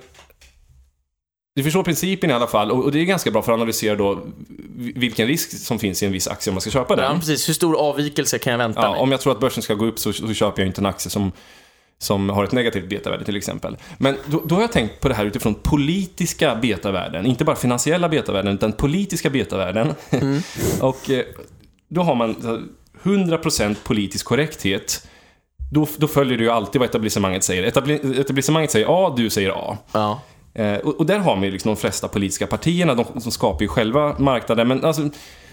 [1.56, 3.96] du förstår principen i alla fall och, och det är ganska bra för att analysera
[3.96, 4.20] då
[4.96, 7.06] vilken risk som finns i en viss aktie om man ska köpa den.
[7.06, 7.50] Ja, precis.
[7.50, 9.00] Hur stor avvikelse kan jag vänta Ja, mig?
[9.00, 11.10] om jag tror att börsen ska gå upp så, så köper jag inte en aktie
[11.10, 11.32] som,
[12.04, 13.78] som har ett negativt betavärde till exempel.
[13.98, 17.26] Men då, då har jag tänkt på det här utifrån politiska betavärden.
[17.26, 19.94] Inte bara finansiella betavärden, utan politiska betavärden.
[20.82, 21.26] och eh,
[21.90, 22.62] då har man så här,
[23.04, 25.08] 100% politisk korrekthet.
[25.72, 27.64] Då, då följer du ju alltid vad etablissemanget säger.
[27.64, 29.78] Etabli etablissemanget säger A, du säger A.
[29.92, 30.22] Ja.
[30.54, 33.68] Eh, och, och där har vi liksom de flesta politiska partierna, de, de skapar ju
[33.68, 35.10] själva marknaden, men alltså,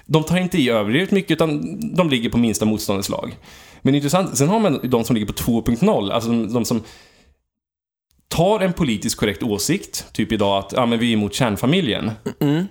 [0.06, 3.36] de tar inte i överdrivet mycket, utan de ligger på minsta motståndets lag.
[3.82, 6.82] Men intressant, sen har man de som ligger på 2.0, alltså de, de som
[8.28, 12.10] tar en politiskt korrekt åsikt, typ idag att ja, men vi är emot kärnfamiljen.
[12.40, 12.66] Mm.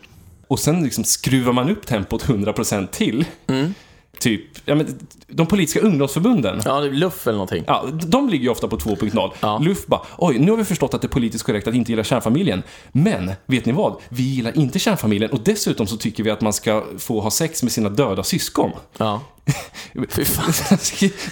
[0.48, 3.26] Och sen liksom skruvar man upp tempot 100% till.
[3.48, 3.74] Mm.
[4.20, 6.62] typ, ja, men, de politiska ungdomsförbunden.
[6.66, 7.64] Ja, luff eller någonting.
[7.68, 9.32] Ja, de ligger ju ofta på 2.0.
[9.40, 9.60] Ja.
[9.60, 12.04] Luft bara, oj, nu har vi förstått att det är politiskt korrekt att inte gilla
[12.04, 12.64] kärnfamiljen.
[12.92, 13.96] Men, vet ni vad?
[14.10, 17.64] Vi gillar inte kärnfamiljen och dessutom så tycker vi att man ska få ha sex
[17.64, 18.72] med sina döda syskon.
[18.98, 19.22] Ja.
[20.10, 20.54] Fy fan.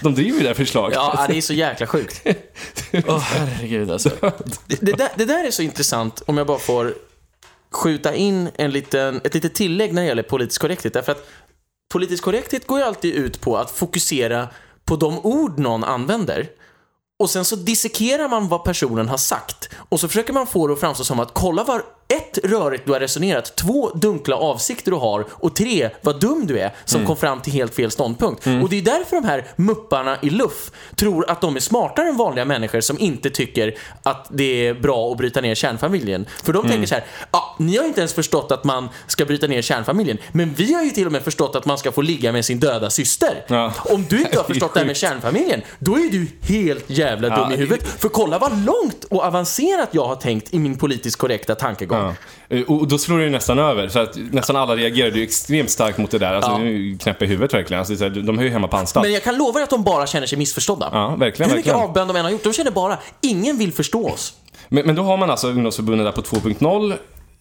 [0.02, 0.96] De driver ju det här förslaget.
[0.96, 2.22] Ja, det är så jäkla sjukt.
[3.08, 4.10] Åh, herregud alltså.
[4.66, 6.94] Det, det, där, det där är så intressant, om jag bara får
[7.72, 10.94] skjuta in en liten, ett litet tillägg när det gäller politisk korrekthet.
[10.94, 11.28] Därför att
[11.90, 14.48] politisk korrekthet går ju alltid ut på att fokusera
[14.86, 16.50] på de ord någon använder.
[17.20, 19.70] Och sen så dissekerar man vad personen har sagt.
[19.90, 22.92] Och så försöker man få det att framstå som att kolla vad ett, rörigt du
[22.92, 27.18] har resonerat, två, dunkla avsikter du har och tre, vad dum du är som kom
[27.18, 28.48] fram till helt fel ståndpunkt.
[28.64, 32.18] Och det är därför de här mupparna i luff tror att de är smartare än
[32.18, 36.26] vanliga människor som inte tycker att det är bra att bryta ner kärnfamiljen.
[36.44, 39.48] För de tänker så här, ja, ni har inte ens förstått att man ska bryta
[39.48, 42.32] ner kärnfamiljen, men vi har ju till och med förstått att man ska få ligga
[42.32, 43.46] med sin döda syster.
[43.48, 43.74] Ja.
[43.78, 47.38] Om du inte har förstått det här med kärnfamiljen, då är du helt jävla dum
[47.50, 47.88] Ja, i huvudet.
[47.88, 51.97] För kolla vad långt och avancerat jag har tänkt i min politiskt korrekta tankegång.
[52.00, 52.14] Ja.
[52.58, 55.70] Eh, Och då slår det ju nästan över, så att nästan alla reagerade ju extremt
[55.70, 56.34] starkt mot det där.
[56.34, 56.60] Alltså, Ja.
[56.60, 57.80] är ju knäppa i huvudet verkligen.
[57.80, 59.04] Alltså, är här, de hör ju hemma på anstalt.
[59.06, 60.90] Men jag kan lova er att de bara känner sig missförstådda.
[60.94, 64.10] Ja, verkligen, Hur mycket avbön de än har gjort, de känner bara, ingen vill förstå
[64.10, 64.34] oss.
[64.70, 66.94] Men, men då har man alltså ungdomsförbundet där på 2.0.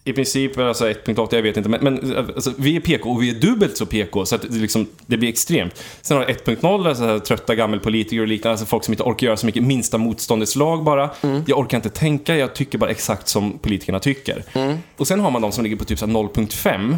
[0.07, 1.69] I princip, alltså 1.8, jag vet inte.
[1.69, 4.59] Men, men alltså, vi är PK och vi är dubbelt så PK, så att det,
[4.59, 5.85] liksom, det blir extremt.
[6.03, 8.53] Sen har vi 1.0, alltså, trötta gammelpolitiker och liknande.
[8.53, 11.11] Alltså folk som inte orkar göra så mycket, minsta motståndets lag bara.
[11.47, 14.45] Jag orkar inte tänka, jag tycker bara exakt som politikerna tycker.
[14.97, 16.97] Och sen har man de som ligger på typ så här 0.5.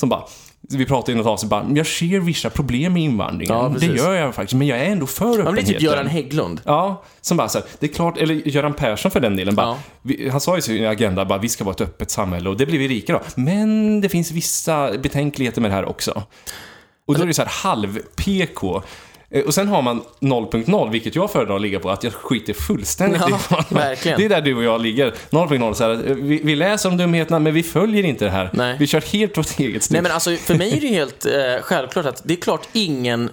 [0.00, 0.22] Som bara,
[0.60, 3.56] vi pratade i något avsnitt bara, jag ser vissa problem med invandringen.
[3.56, 5.54] Ja, det gör jag faktiskt, men jag är ändå för Ja, öppenheten.
[5.54, 6.60] men det är typ Göran Hägglund.
[6.64, 9.66] Ja, som bara så här, det är klart, eller Göran Persson för den delen, bara,
[9.66, 9.78] Ja.
[10.02, 12.66] vi, han sa i sin agenda bara, vi ska vara ett öppet samhälle och det
[12.66, 13.20] blir vi rika då.
[13.34, 16.22] Men det finns vissa betänkligheter med det här också.
[17.06, 18.82] Och då är det så här halv-PK.
[19.30, 22.52] Eh, Och sen har man 0.0, vilket jag föredrar att ligga på, att jag skiter
[22.52, 23.64] fullständigt Ja, i vad.
[24.02, 25.14] Det är där du och jag ligger.
[25.30, 28.50] 0.0, så här, eh, vi, vi läser om dumheterna, men vi följer inte det här.
[28.52, 28.76] Nej.
[28.78, 29.92] Vi kör helt vårt eget stil.
[29.92, 33.30] Nej men alltså, för mig är det helt eh, självklart att det är klart ingen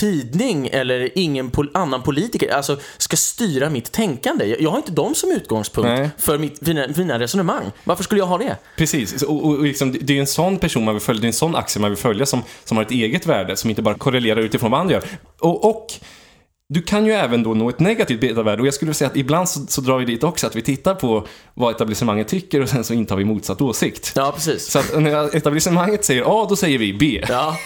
[0.00, 4.44] tidning eller ingen pol- annan politiker alltså, ska styra mitt tänkande.
[4.44, 6.10] Jag, jag har inte dem som utgångspunkt Nej.
[6.18, 7.64] för mitt, mina, mina resonemang.
[7.84, 8.56] Varför skulle jag ha det?
[8.76, 11.28] Precis, och, och, liksom, det är ju en sån person man vill följa, det är
[11.28, 13.94] en sån axel man vill följa som, som har ett eget värde, som inte bara
[13.94, 15.04] korrelerar utifrån vad andra gör.
[15.40, 15.92] Och, och
[16.68, 19.48] du kan ju även då nå ett negativt betavärde och jag skulle säga att ibland
[19.48, 22.84] så, så drar vi dit också att vi tittar på vad etablissemanget tycker och sen
[22.84, 24.12] så intar vi motsatt åsikt.
[24.16, 24.70] Ja, precis.
[24.70, 27.24] Så att när etablissemanget säger A, då säger vi B.
[27.28, 27.56] Ja,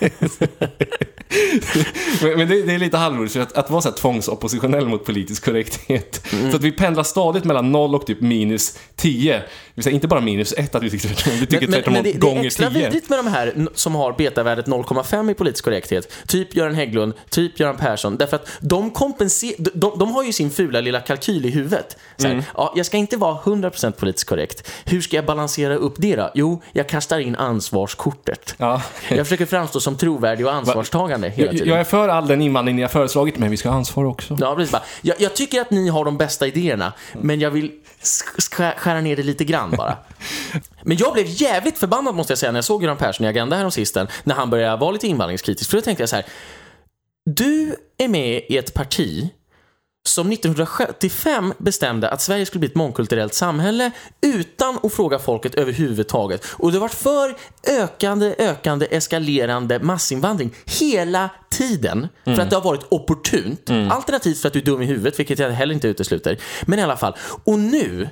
[2.22, 5.44] Men, men det, det är lite halvroligt, att, att vara så här tvångsoppositionell mot politisk
[5.44, 6.26] korrekthet.
[6.50, 9.32] Så att vi pendlar stadigt mellan 0 och typ minus 10.
[9.32, 9.42] Det
[9.74, 11.92] vill säga inte bara minus 1, att vi tycker tvärtom, vi tycker men, men, tvärtom
[11.92, 12.84] men det, det är gånger extra 10.
[12.84, 16.12] vidrigt med de här som har betavärdet 0,5 i politisk korrekthet.
[16.26, 18.16] Typ Göran Hägglund, typ Göran Persson.
[18.16, 21.96] Därför att de kompenserar, de, de, de har ju sin fula lilla kalkyl i huvudet.
[22.16, 24.70] Så här, ja, jag ska inte vara 100% politiskt korrekt.
[24.84, 26.30] Hur ska jag balansera upp det då?
[26.34, 28.54] Jo, jag kastar in ansvarskortet.
[28.58, 28.82] Ja.
[29.08, 31.68] Jag försöker framstå som trovärdig och ansvarstagande hela Jag, tiden.
[31.68, 34.36] jag är för all den invandring ni har föreslagit, men vi ska ha ansvar också.
[34.40, 34.76] Ja, precis.
[35.02, 39.00] Jag, jag tycker att ni har de bästa idéerna, men jag vill sk- sk- skära
[39.00, 39.96] ner det lite grann bara.
[40.86, 43.56] Men jag blev jävligt förbannad måste jag säga när jag såg Göran Persson i Agenda
[43.56, 45.70] häromsistens, när han började vara lite invandringskritisk.
[45.70, 46.24] För då tänkte jag så här,
[47.30, 49.28] du är med i ett parti
[50.06, 53.90] som 1975 bestämde att Sverige skulle bli ett mångkulturellt samhälle
[54.20, 56.44] utan att fråga folket överhuvudtaget.
[56.46, 57.36] Och det har varit för
[57.82, 63.70] ökande, ökande, eskalerande massinvandring hela tiden för att det har varit opportunt.
[63.90, 66.38] Alternativt för att du är dum i huvudet, vilket jag heller inte utesluter.
[66.62, 67.16] Men i alla fall.
[67.44, 68.08] Och nu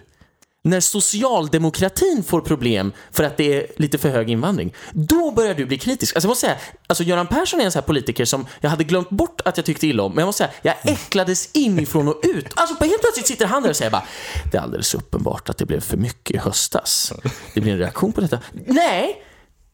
[0.65, 5.67] när socialdemokratin får problem för att det är lite för hög invandring, då börjar du
[5.67, 6.17] bli kritisk.
[6.17, 8.85] Alltså jag måste säga, alltså Göran Persson är en sån här politiker som jag hade
[8.85, 12.21] glömt bort att jag tyckte illa om, men jag måste säga, jag äcklades inifrån och
[12.23, 12.47] ut.
[12.55, 14.05] Alltså på helt plötsligt sitter han där och säger bara,
[14.53, 17.13] det är alldeles uppenbart att det blev för mycket i höstas.
[17.55, 18.39] Det blir en reaktion på detta.
[18.67, 19.25] Nej!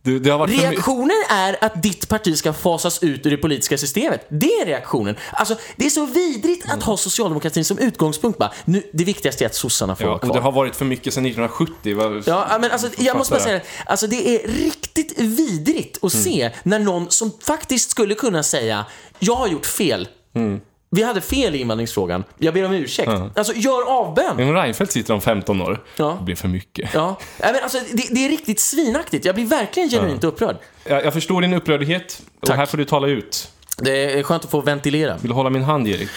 [0.09, 0.18] Du,
[0.57, 4.27] Reaktionen är att ditt parti ska fasas ut ur det politiska systemet.
[4.29, 5.16] Det är reaktionen.
[5.33, 8.38] Alltså, det är så vidrigt att ha socialdemokratin som utgångspunkt.
[8.38, 10.35] Bara, nu, det viktigaste är att sossarna får Ja, vara kvar.
[10.35, 11.97] det har varit för mycket sedan 1970.
[11.97, 13.64] Vad- Ja, men alltså, jag måste bara säga det.
[13.87, 18.85] Alltså, det är riktigt vidrigt att se när någon som faktiskt skulle kunna säga
[19.18, 20.09] jag har gjort fel.
[20.90, 22.24] Vi hade fel i invandringsfrågan.
[22.38, 23.11] Jag ber om ursäkt.
[23.37, 24.37] Alltså, gör avbön.
[24.37, 25.83] Men Reinfeldt sitter om 15 år.
[25.96, 26.16] Ja.
[26.18, 26.90] Det blir för mycket.
[26.94, 29.24] Ja, Nej, men alltså, det, det är riktigt svinaktigt.
[29.24, 30.57] Jag blir verkligen genuint upprörd.
[30.85, 32.22] Jag, jag förstår din upprördhet.
[32.40, 33.51] Och här får du tala ut.
[33.77, 35.16] Det är skönt att få ventilera.
[35.16, 36.09] Vill du hålla min hand, Erik?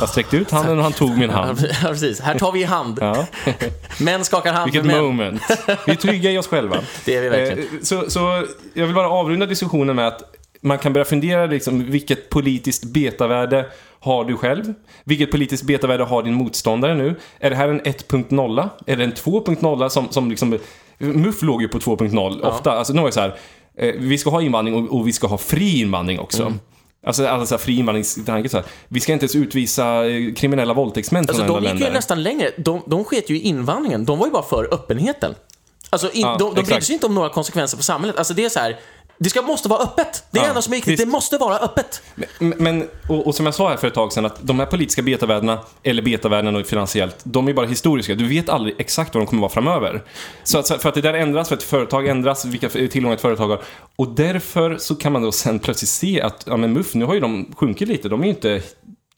[0.00, 1.58] Jag sträckte ut handen och han tog min Ja, hand.
[1.82, 2.20] precis.
[2.20, 2.98] Här tar vi i hand.
[3.00, 3.26] Ja.
[4.00, 5.42] Män skakar hand Vilket med moment.
[5.86, 6.76] Vi är trygga i oss själva.
[7.04, 7.58] Det är vi verkligen.
[7.58, 10.22] Eh, Så, så jag vill bara avrunda diskussionen med att
[10.60, 13.66] man kan börja fundera liksom, vilket politiskt betavärde
[14.00, 14.74] har du själv?
[15.04, 17.16] Vilket politiskt betavärde har din motståndare nu?
[17.38, 18.68] Är det här en 1.0?
[18.86, 20.58] Är det en 2.0 som, som liksom...
[20.98, 22.72] MUF låg ju på 2.0 ofta.
[22.72, 23.36] Alltså, nu det så här,
[23.76, 26.52] eh, vi ska ha invandring och, och vi ska ha fri invandring också.
[27.06, 28.66] Alltså, alltså fri invandringstanke så här.
[28.88, 31.94] Vi ska inte ens utvisa eh, kriminella våldtäktsmän från Alltså, andra de gick ju länder.
[31.94, 32.50] nästan längre.
[32.56, 34.04] De, de sket ju i invandringen.
[34.04, 35.34] De var ju bara för öppenheten.
[35.90, 38.16] Alltså, in, Ja, de, de brydde sig inte om några konsekvenser på samhället.
[38.16, 38.76] Alltså, det är så här.
[39.22, 40.24] Det ska, måste vara öppet.
[40.30, 40.98] Det är det Ja, enda som är viktigt.
[40.98, 42.02] Det måste vara öppet.
[42.38, 44.66] Men, men och, och som jag sa här för ett tag sedan, att de här
[44.66, 48.14] politiska betavärdena, eller betavärdena finansiellt, de är bara historiska.
[48.14, 50.02] Du vet aldrig exakt vad de kommer vara framöver.
[50.44, 53.48] Så att, för att det där ändras, för att företag ändras, vilka tillgångar ett företag
[53.48, 53.62] har.
[53.96, 57.14] Och därför så kan man då sen plötsligt se att, ja men MUF, nu har
[57.14, 58.08] ju de sjunkit lite.
[58.08, 58.62] De är ju inte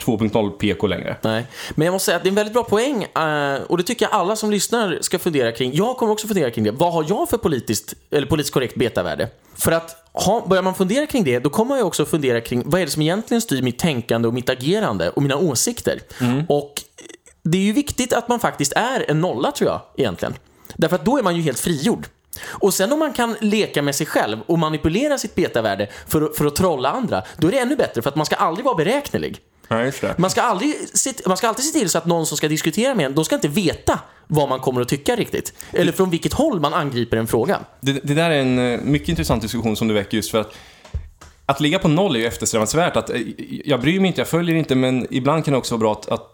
[0.04, 1.16] 2.0 PK längre.
[1.22, 3.82] Nej, men jag måste säga att det är en väldigt bra poäng eh, och det
[3.82, 5.74] tycker jag alla som lyssnar ska fundera kring.
[5.74, 6.70] Jag kommer också fundera kring det.
[6.70, 9.28] Vad har jag för politiskt, eller politiskt korrekt betavärde?
[9.54, 12.62] För att ha, börjar man fundera kring det, då kommer man ju också fundera kring
[12.66, 16.00] vad är det som egentligen styr mitt tänkande och mitt agerande och mina åsikter.
[16.48, 16.82] Och
[17.42, 20.34] det är ju viktigt att man faktiskt är en nolla tror jag egentligen.
[20.76, 22.06] Därför att då är man ju helt frigjord.
[22.44, 26.46] Och sen om man kan leka med sig själv och manipulera sitt betavärde för, för
[26.46, 29.40] att trolla andra, då är det ännu bättre för att man ska aldrig vara beräknelig.
[29.68, 30.18] Ja, just det.
[30.18, 30.74] Man ska, aldrig,
[31.26, 33.34] man ska alltid se till så att någon som ska diskutera med en, de ska
[33.34, 35.54] inte veta vad man kommer att tycka riktigt.
[35.72, 37.60] Eller från vilket håll man angriper en fråga.
[37.80, 40.54] Det, det där är en eh, mycket intressant diskussion som du väcker just för att
[41.46, 42.96] att ligga på noll är ju eftersträvansvärt.
[42.96, 43.20] Att, eh,
[43.64, 46.08] jag bryr mig inte, jag följer inte, men ibland kan det också vara bra att,
[46.08, 46.31] att,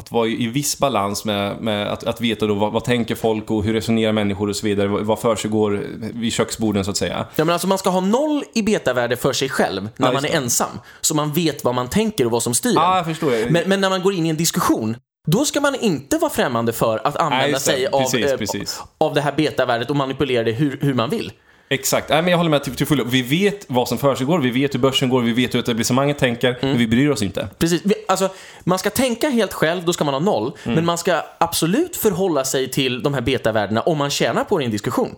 [0.00, 3.50] att vara i viss balans med, med att, att veta då vad, vad tänker folk
[3.50, 4.88] och hur resonerar människor och så vidare.
[4.88, 5.84] Vad, vad försiggår
[6.14, 7.26] vid köksborden så att säga.
[7.36, 10.24] Ja, men alltså man ska ha noll i betavärde för sig själv när Ja, man
[10.24, 10.34] är det.
[10.34, 10.68] ensam.
[11.00, 12.96] Så man vet vad man tänker och vad som styr en.
[12.96, 13.50] jag förstår.
[13.50, 14.96] Men, men när man går in i en diskussion,
[15.26, 17.60] då ska man inte vara främmande för att använda det.
[17.60, 18.80] sig av, Precis, eh, precis.
[18.98, 21.32] av det här betavärdet och manipulera det hur, hur man vill.
[21.74, 23.04] Exakt, Nej, men jag håller med till, till fullo.
[23.06, 26.58] Vi vet vad som försiggår, vi vet hur börsen går, vi vet hur etablissemanget tänker,
[26.62, 27.48] men vi bryr oss inte.
[27.58, 27.80] Precis.
[27.84, 28.28] Vi- Alltså,
[28.64, 30.52] man ska tänka helt själv, då ska man ha noll.
[30.64, 30.74] Mm.
[30.74, 34.62] Men man ska absolut förhålla sig till de här betavärdena om man tjänar på det
[34.62, 35.14] i en diskussion.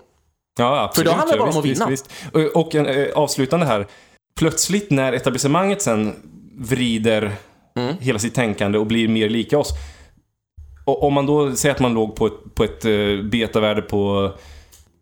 [0.59, 1.09] Ja, absolut.
[1.09, 2.47] För då handlar det bara om att vinna.
[2.55, 3.87] Och, och en, eh, avslutande här.
[4.39, 6.15] Plötsligt när etablissemanget sen
[6.59, 7.33] vrider
[7.79, 7.97] Mm.
[8.01, 9.69] hela sitt tänkande och blir mer lika oss.
[10.85, 14.33] Och om man då säger att man låg på ett, på ett eh, betavärde på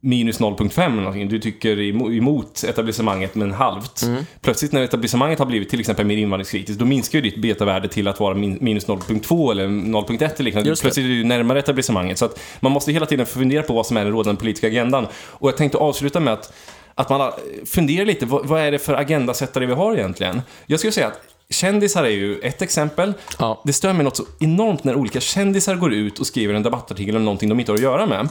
[0.03, 1.28] minus 0.5 eller någonting.
[1.28, 4.03] Du tycker emo- emot etablissemanget men halvt.
[4.03, 4.24] Mm.
[4.40, 8.09] Plötsligt när etablissemanget har blivit till exempel mer invandringskritiskt, då minskar ju ditt betavärde till
[8.09, 10.68] att vara min, minus 0.2 eller 0.1 eller liknande.
[10.80, 12.18] Plötsligt är du närmare etablissemanget.
[12.18, 15.07] Så att man måste hela tiden fundera på vad som är den rådande politiska agendan.
[15.14, 16.53] Och jag tänkte avsluta med att,
[16.94, 17.34] att man har-
[17.66, 20.42] funderar lite, vad, vad är det för agendasättare vi har egentligen?
[20.66, 21.20] Jag skulle säga att
[21.51, 23.12] Kändisar är ju ett exempel.
[23.38, 23.62] Ja.
[23.64, 27.16] Det stör mig något så enormt när olika kändisar går ut och skriver en debattartikel
[27.16, 28.28] om någonting de inte har att göra med.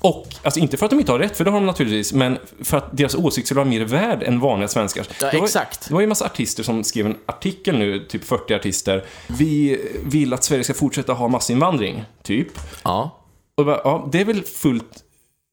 [0.00, 2.38] Och, alltså inte för att de inte har rätt, för det har de naturligtvis, men
[2.62, 5.08] för att deras åsikt skulle vara mer värd än vanliga svenskars.
[5.20, 5.88] Ja, det var, exakt.
[5.88, 9.04] Det var ju en massa artister som skrev en artikel nu, typ 40 artister.
[9.26, 12.48] Vi vill att Sverige ska fortsätta ha massinvandring, typ.
[12.84, 13.18] Ja.
[13.56, 15.04] Och bara, ja, det är väl fullt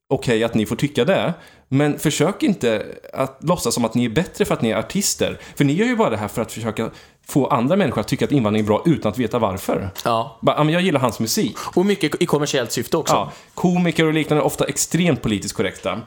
[0.10, 1.34] okej att ni får tycka det.
[1.76, 5.40] Men försök inte att låtsas som att ni är bättre för att ni är artister.
[5.56, 6.90] För ni gör ju bara det här för att försöka
[7.28, 9.90] få andra människor att tycka att invandring är bra utan att veta varför.
[10.04, 10.38] ja.
[10.42, 11.58] Bara, men jag gillar hans musik.
[11.76, 13.14] Och mycket i kommersiellt syfte också.
[13.14, 16.02] Ja, komiker och liknande är ofta extremt politiskt korrekta.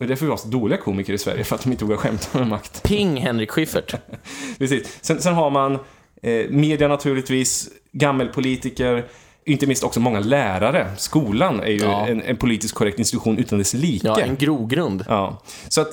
[0.00, 1.96] Och därför är vi har så dåliga komiker i Sverige, för att de inte vågar
[1.96, 2.82] skämta med makt.
[2.82, 3.94] Ping Henrik Schyffert.
[4.58, 4.98] Precis.
[5.00, 5.78] Sen, sen har man
[6.22, 9.04] eh, media naturligtvis, gammelpolitiker,
[9.46, 10.90] inte minst också många lärare.
[10.98, 12.06] Skolan är ju Ja.
[12.06, 14.06] en, en politiskt korrekt institution utan dess like.
[14.06, 15.04] Ja, en grogrund.
[15.08, 15.42] Ja.
[15.68, 15.88] Så att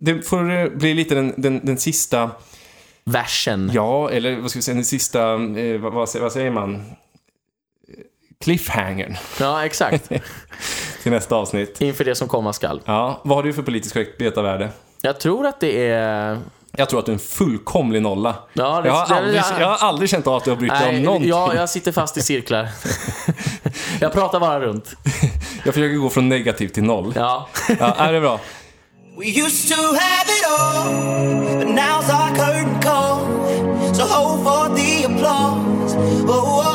[0.00, 2.30] det får eh, bli lite den, den, den sista,
[3.04, 3.70] Versen.
[3.74, 6.82] ja, eller vad ska vi säga, den sista, eh, vad, vad, säger- vad säger man?
[8.40, 10.08] Cliffhangern Ja, exakt.
[11.02, 11.80] till nästa avsnitt.
[11.80, 12.80] Inför det som komma skall.
[12.84, 14.68] Ja, vad har du för politiskt korrekt betavärde?
[15.02, 16.38] Jag tror att det är...
[16.76, 18.34] Jag tror att du är en fullkomlig nolla.
[18.52, 20.96] Ja, det- jag, har aldrig, jag har aldrig känt av att du har brytt dig
[20.96, 21.28] om någonting.
[21.28, 22.68] ja, jag sitter fast i cirklar.
[24.00, 24.94] jag pratar bara runt.
[25.64, 27.12] Jag försöker gå från negativ till noll.
[27.16, 27.48] Ja.
[27.78, 28.40] Ja, är det bra?
[29.18, 33.18] We used to have it all, but now's our curtain call.
[33.94, 35.96] So hold for the applause.
[36.28, 36.65] Oh.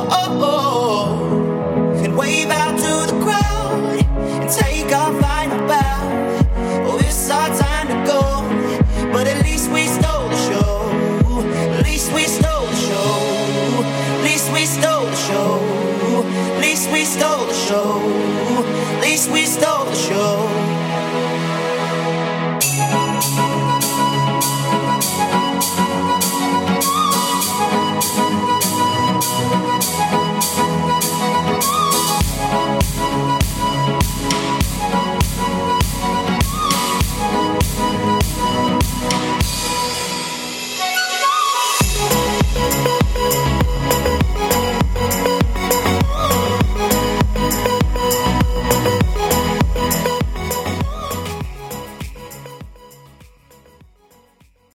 [17.02, 18.31] we stole the show.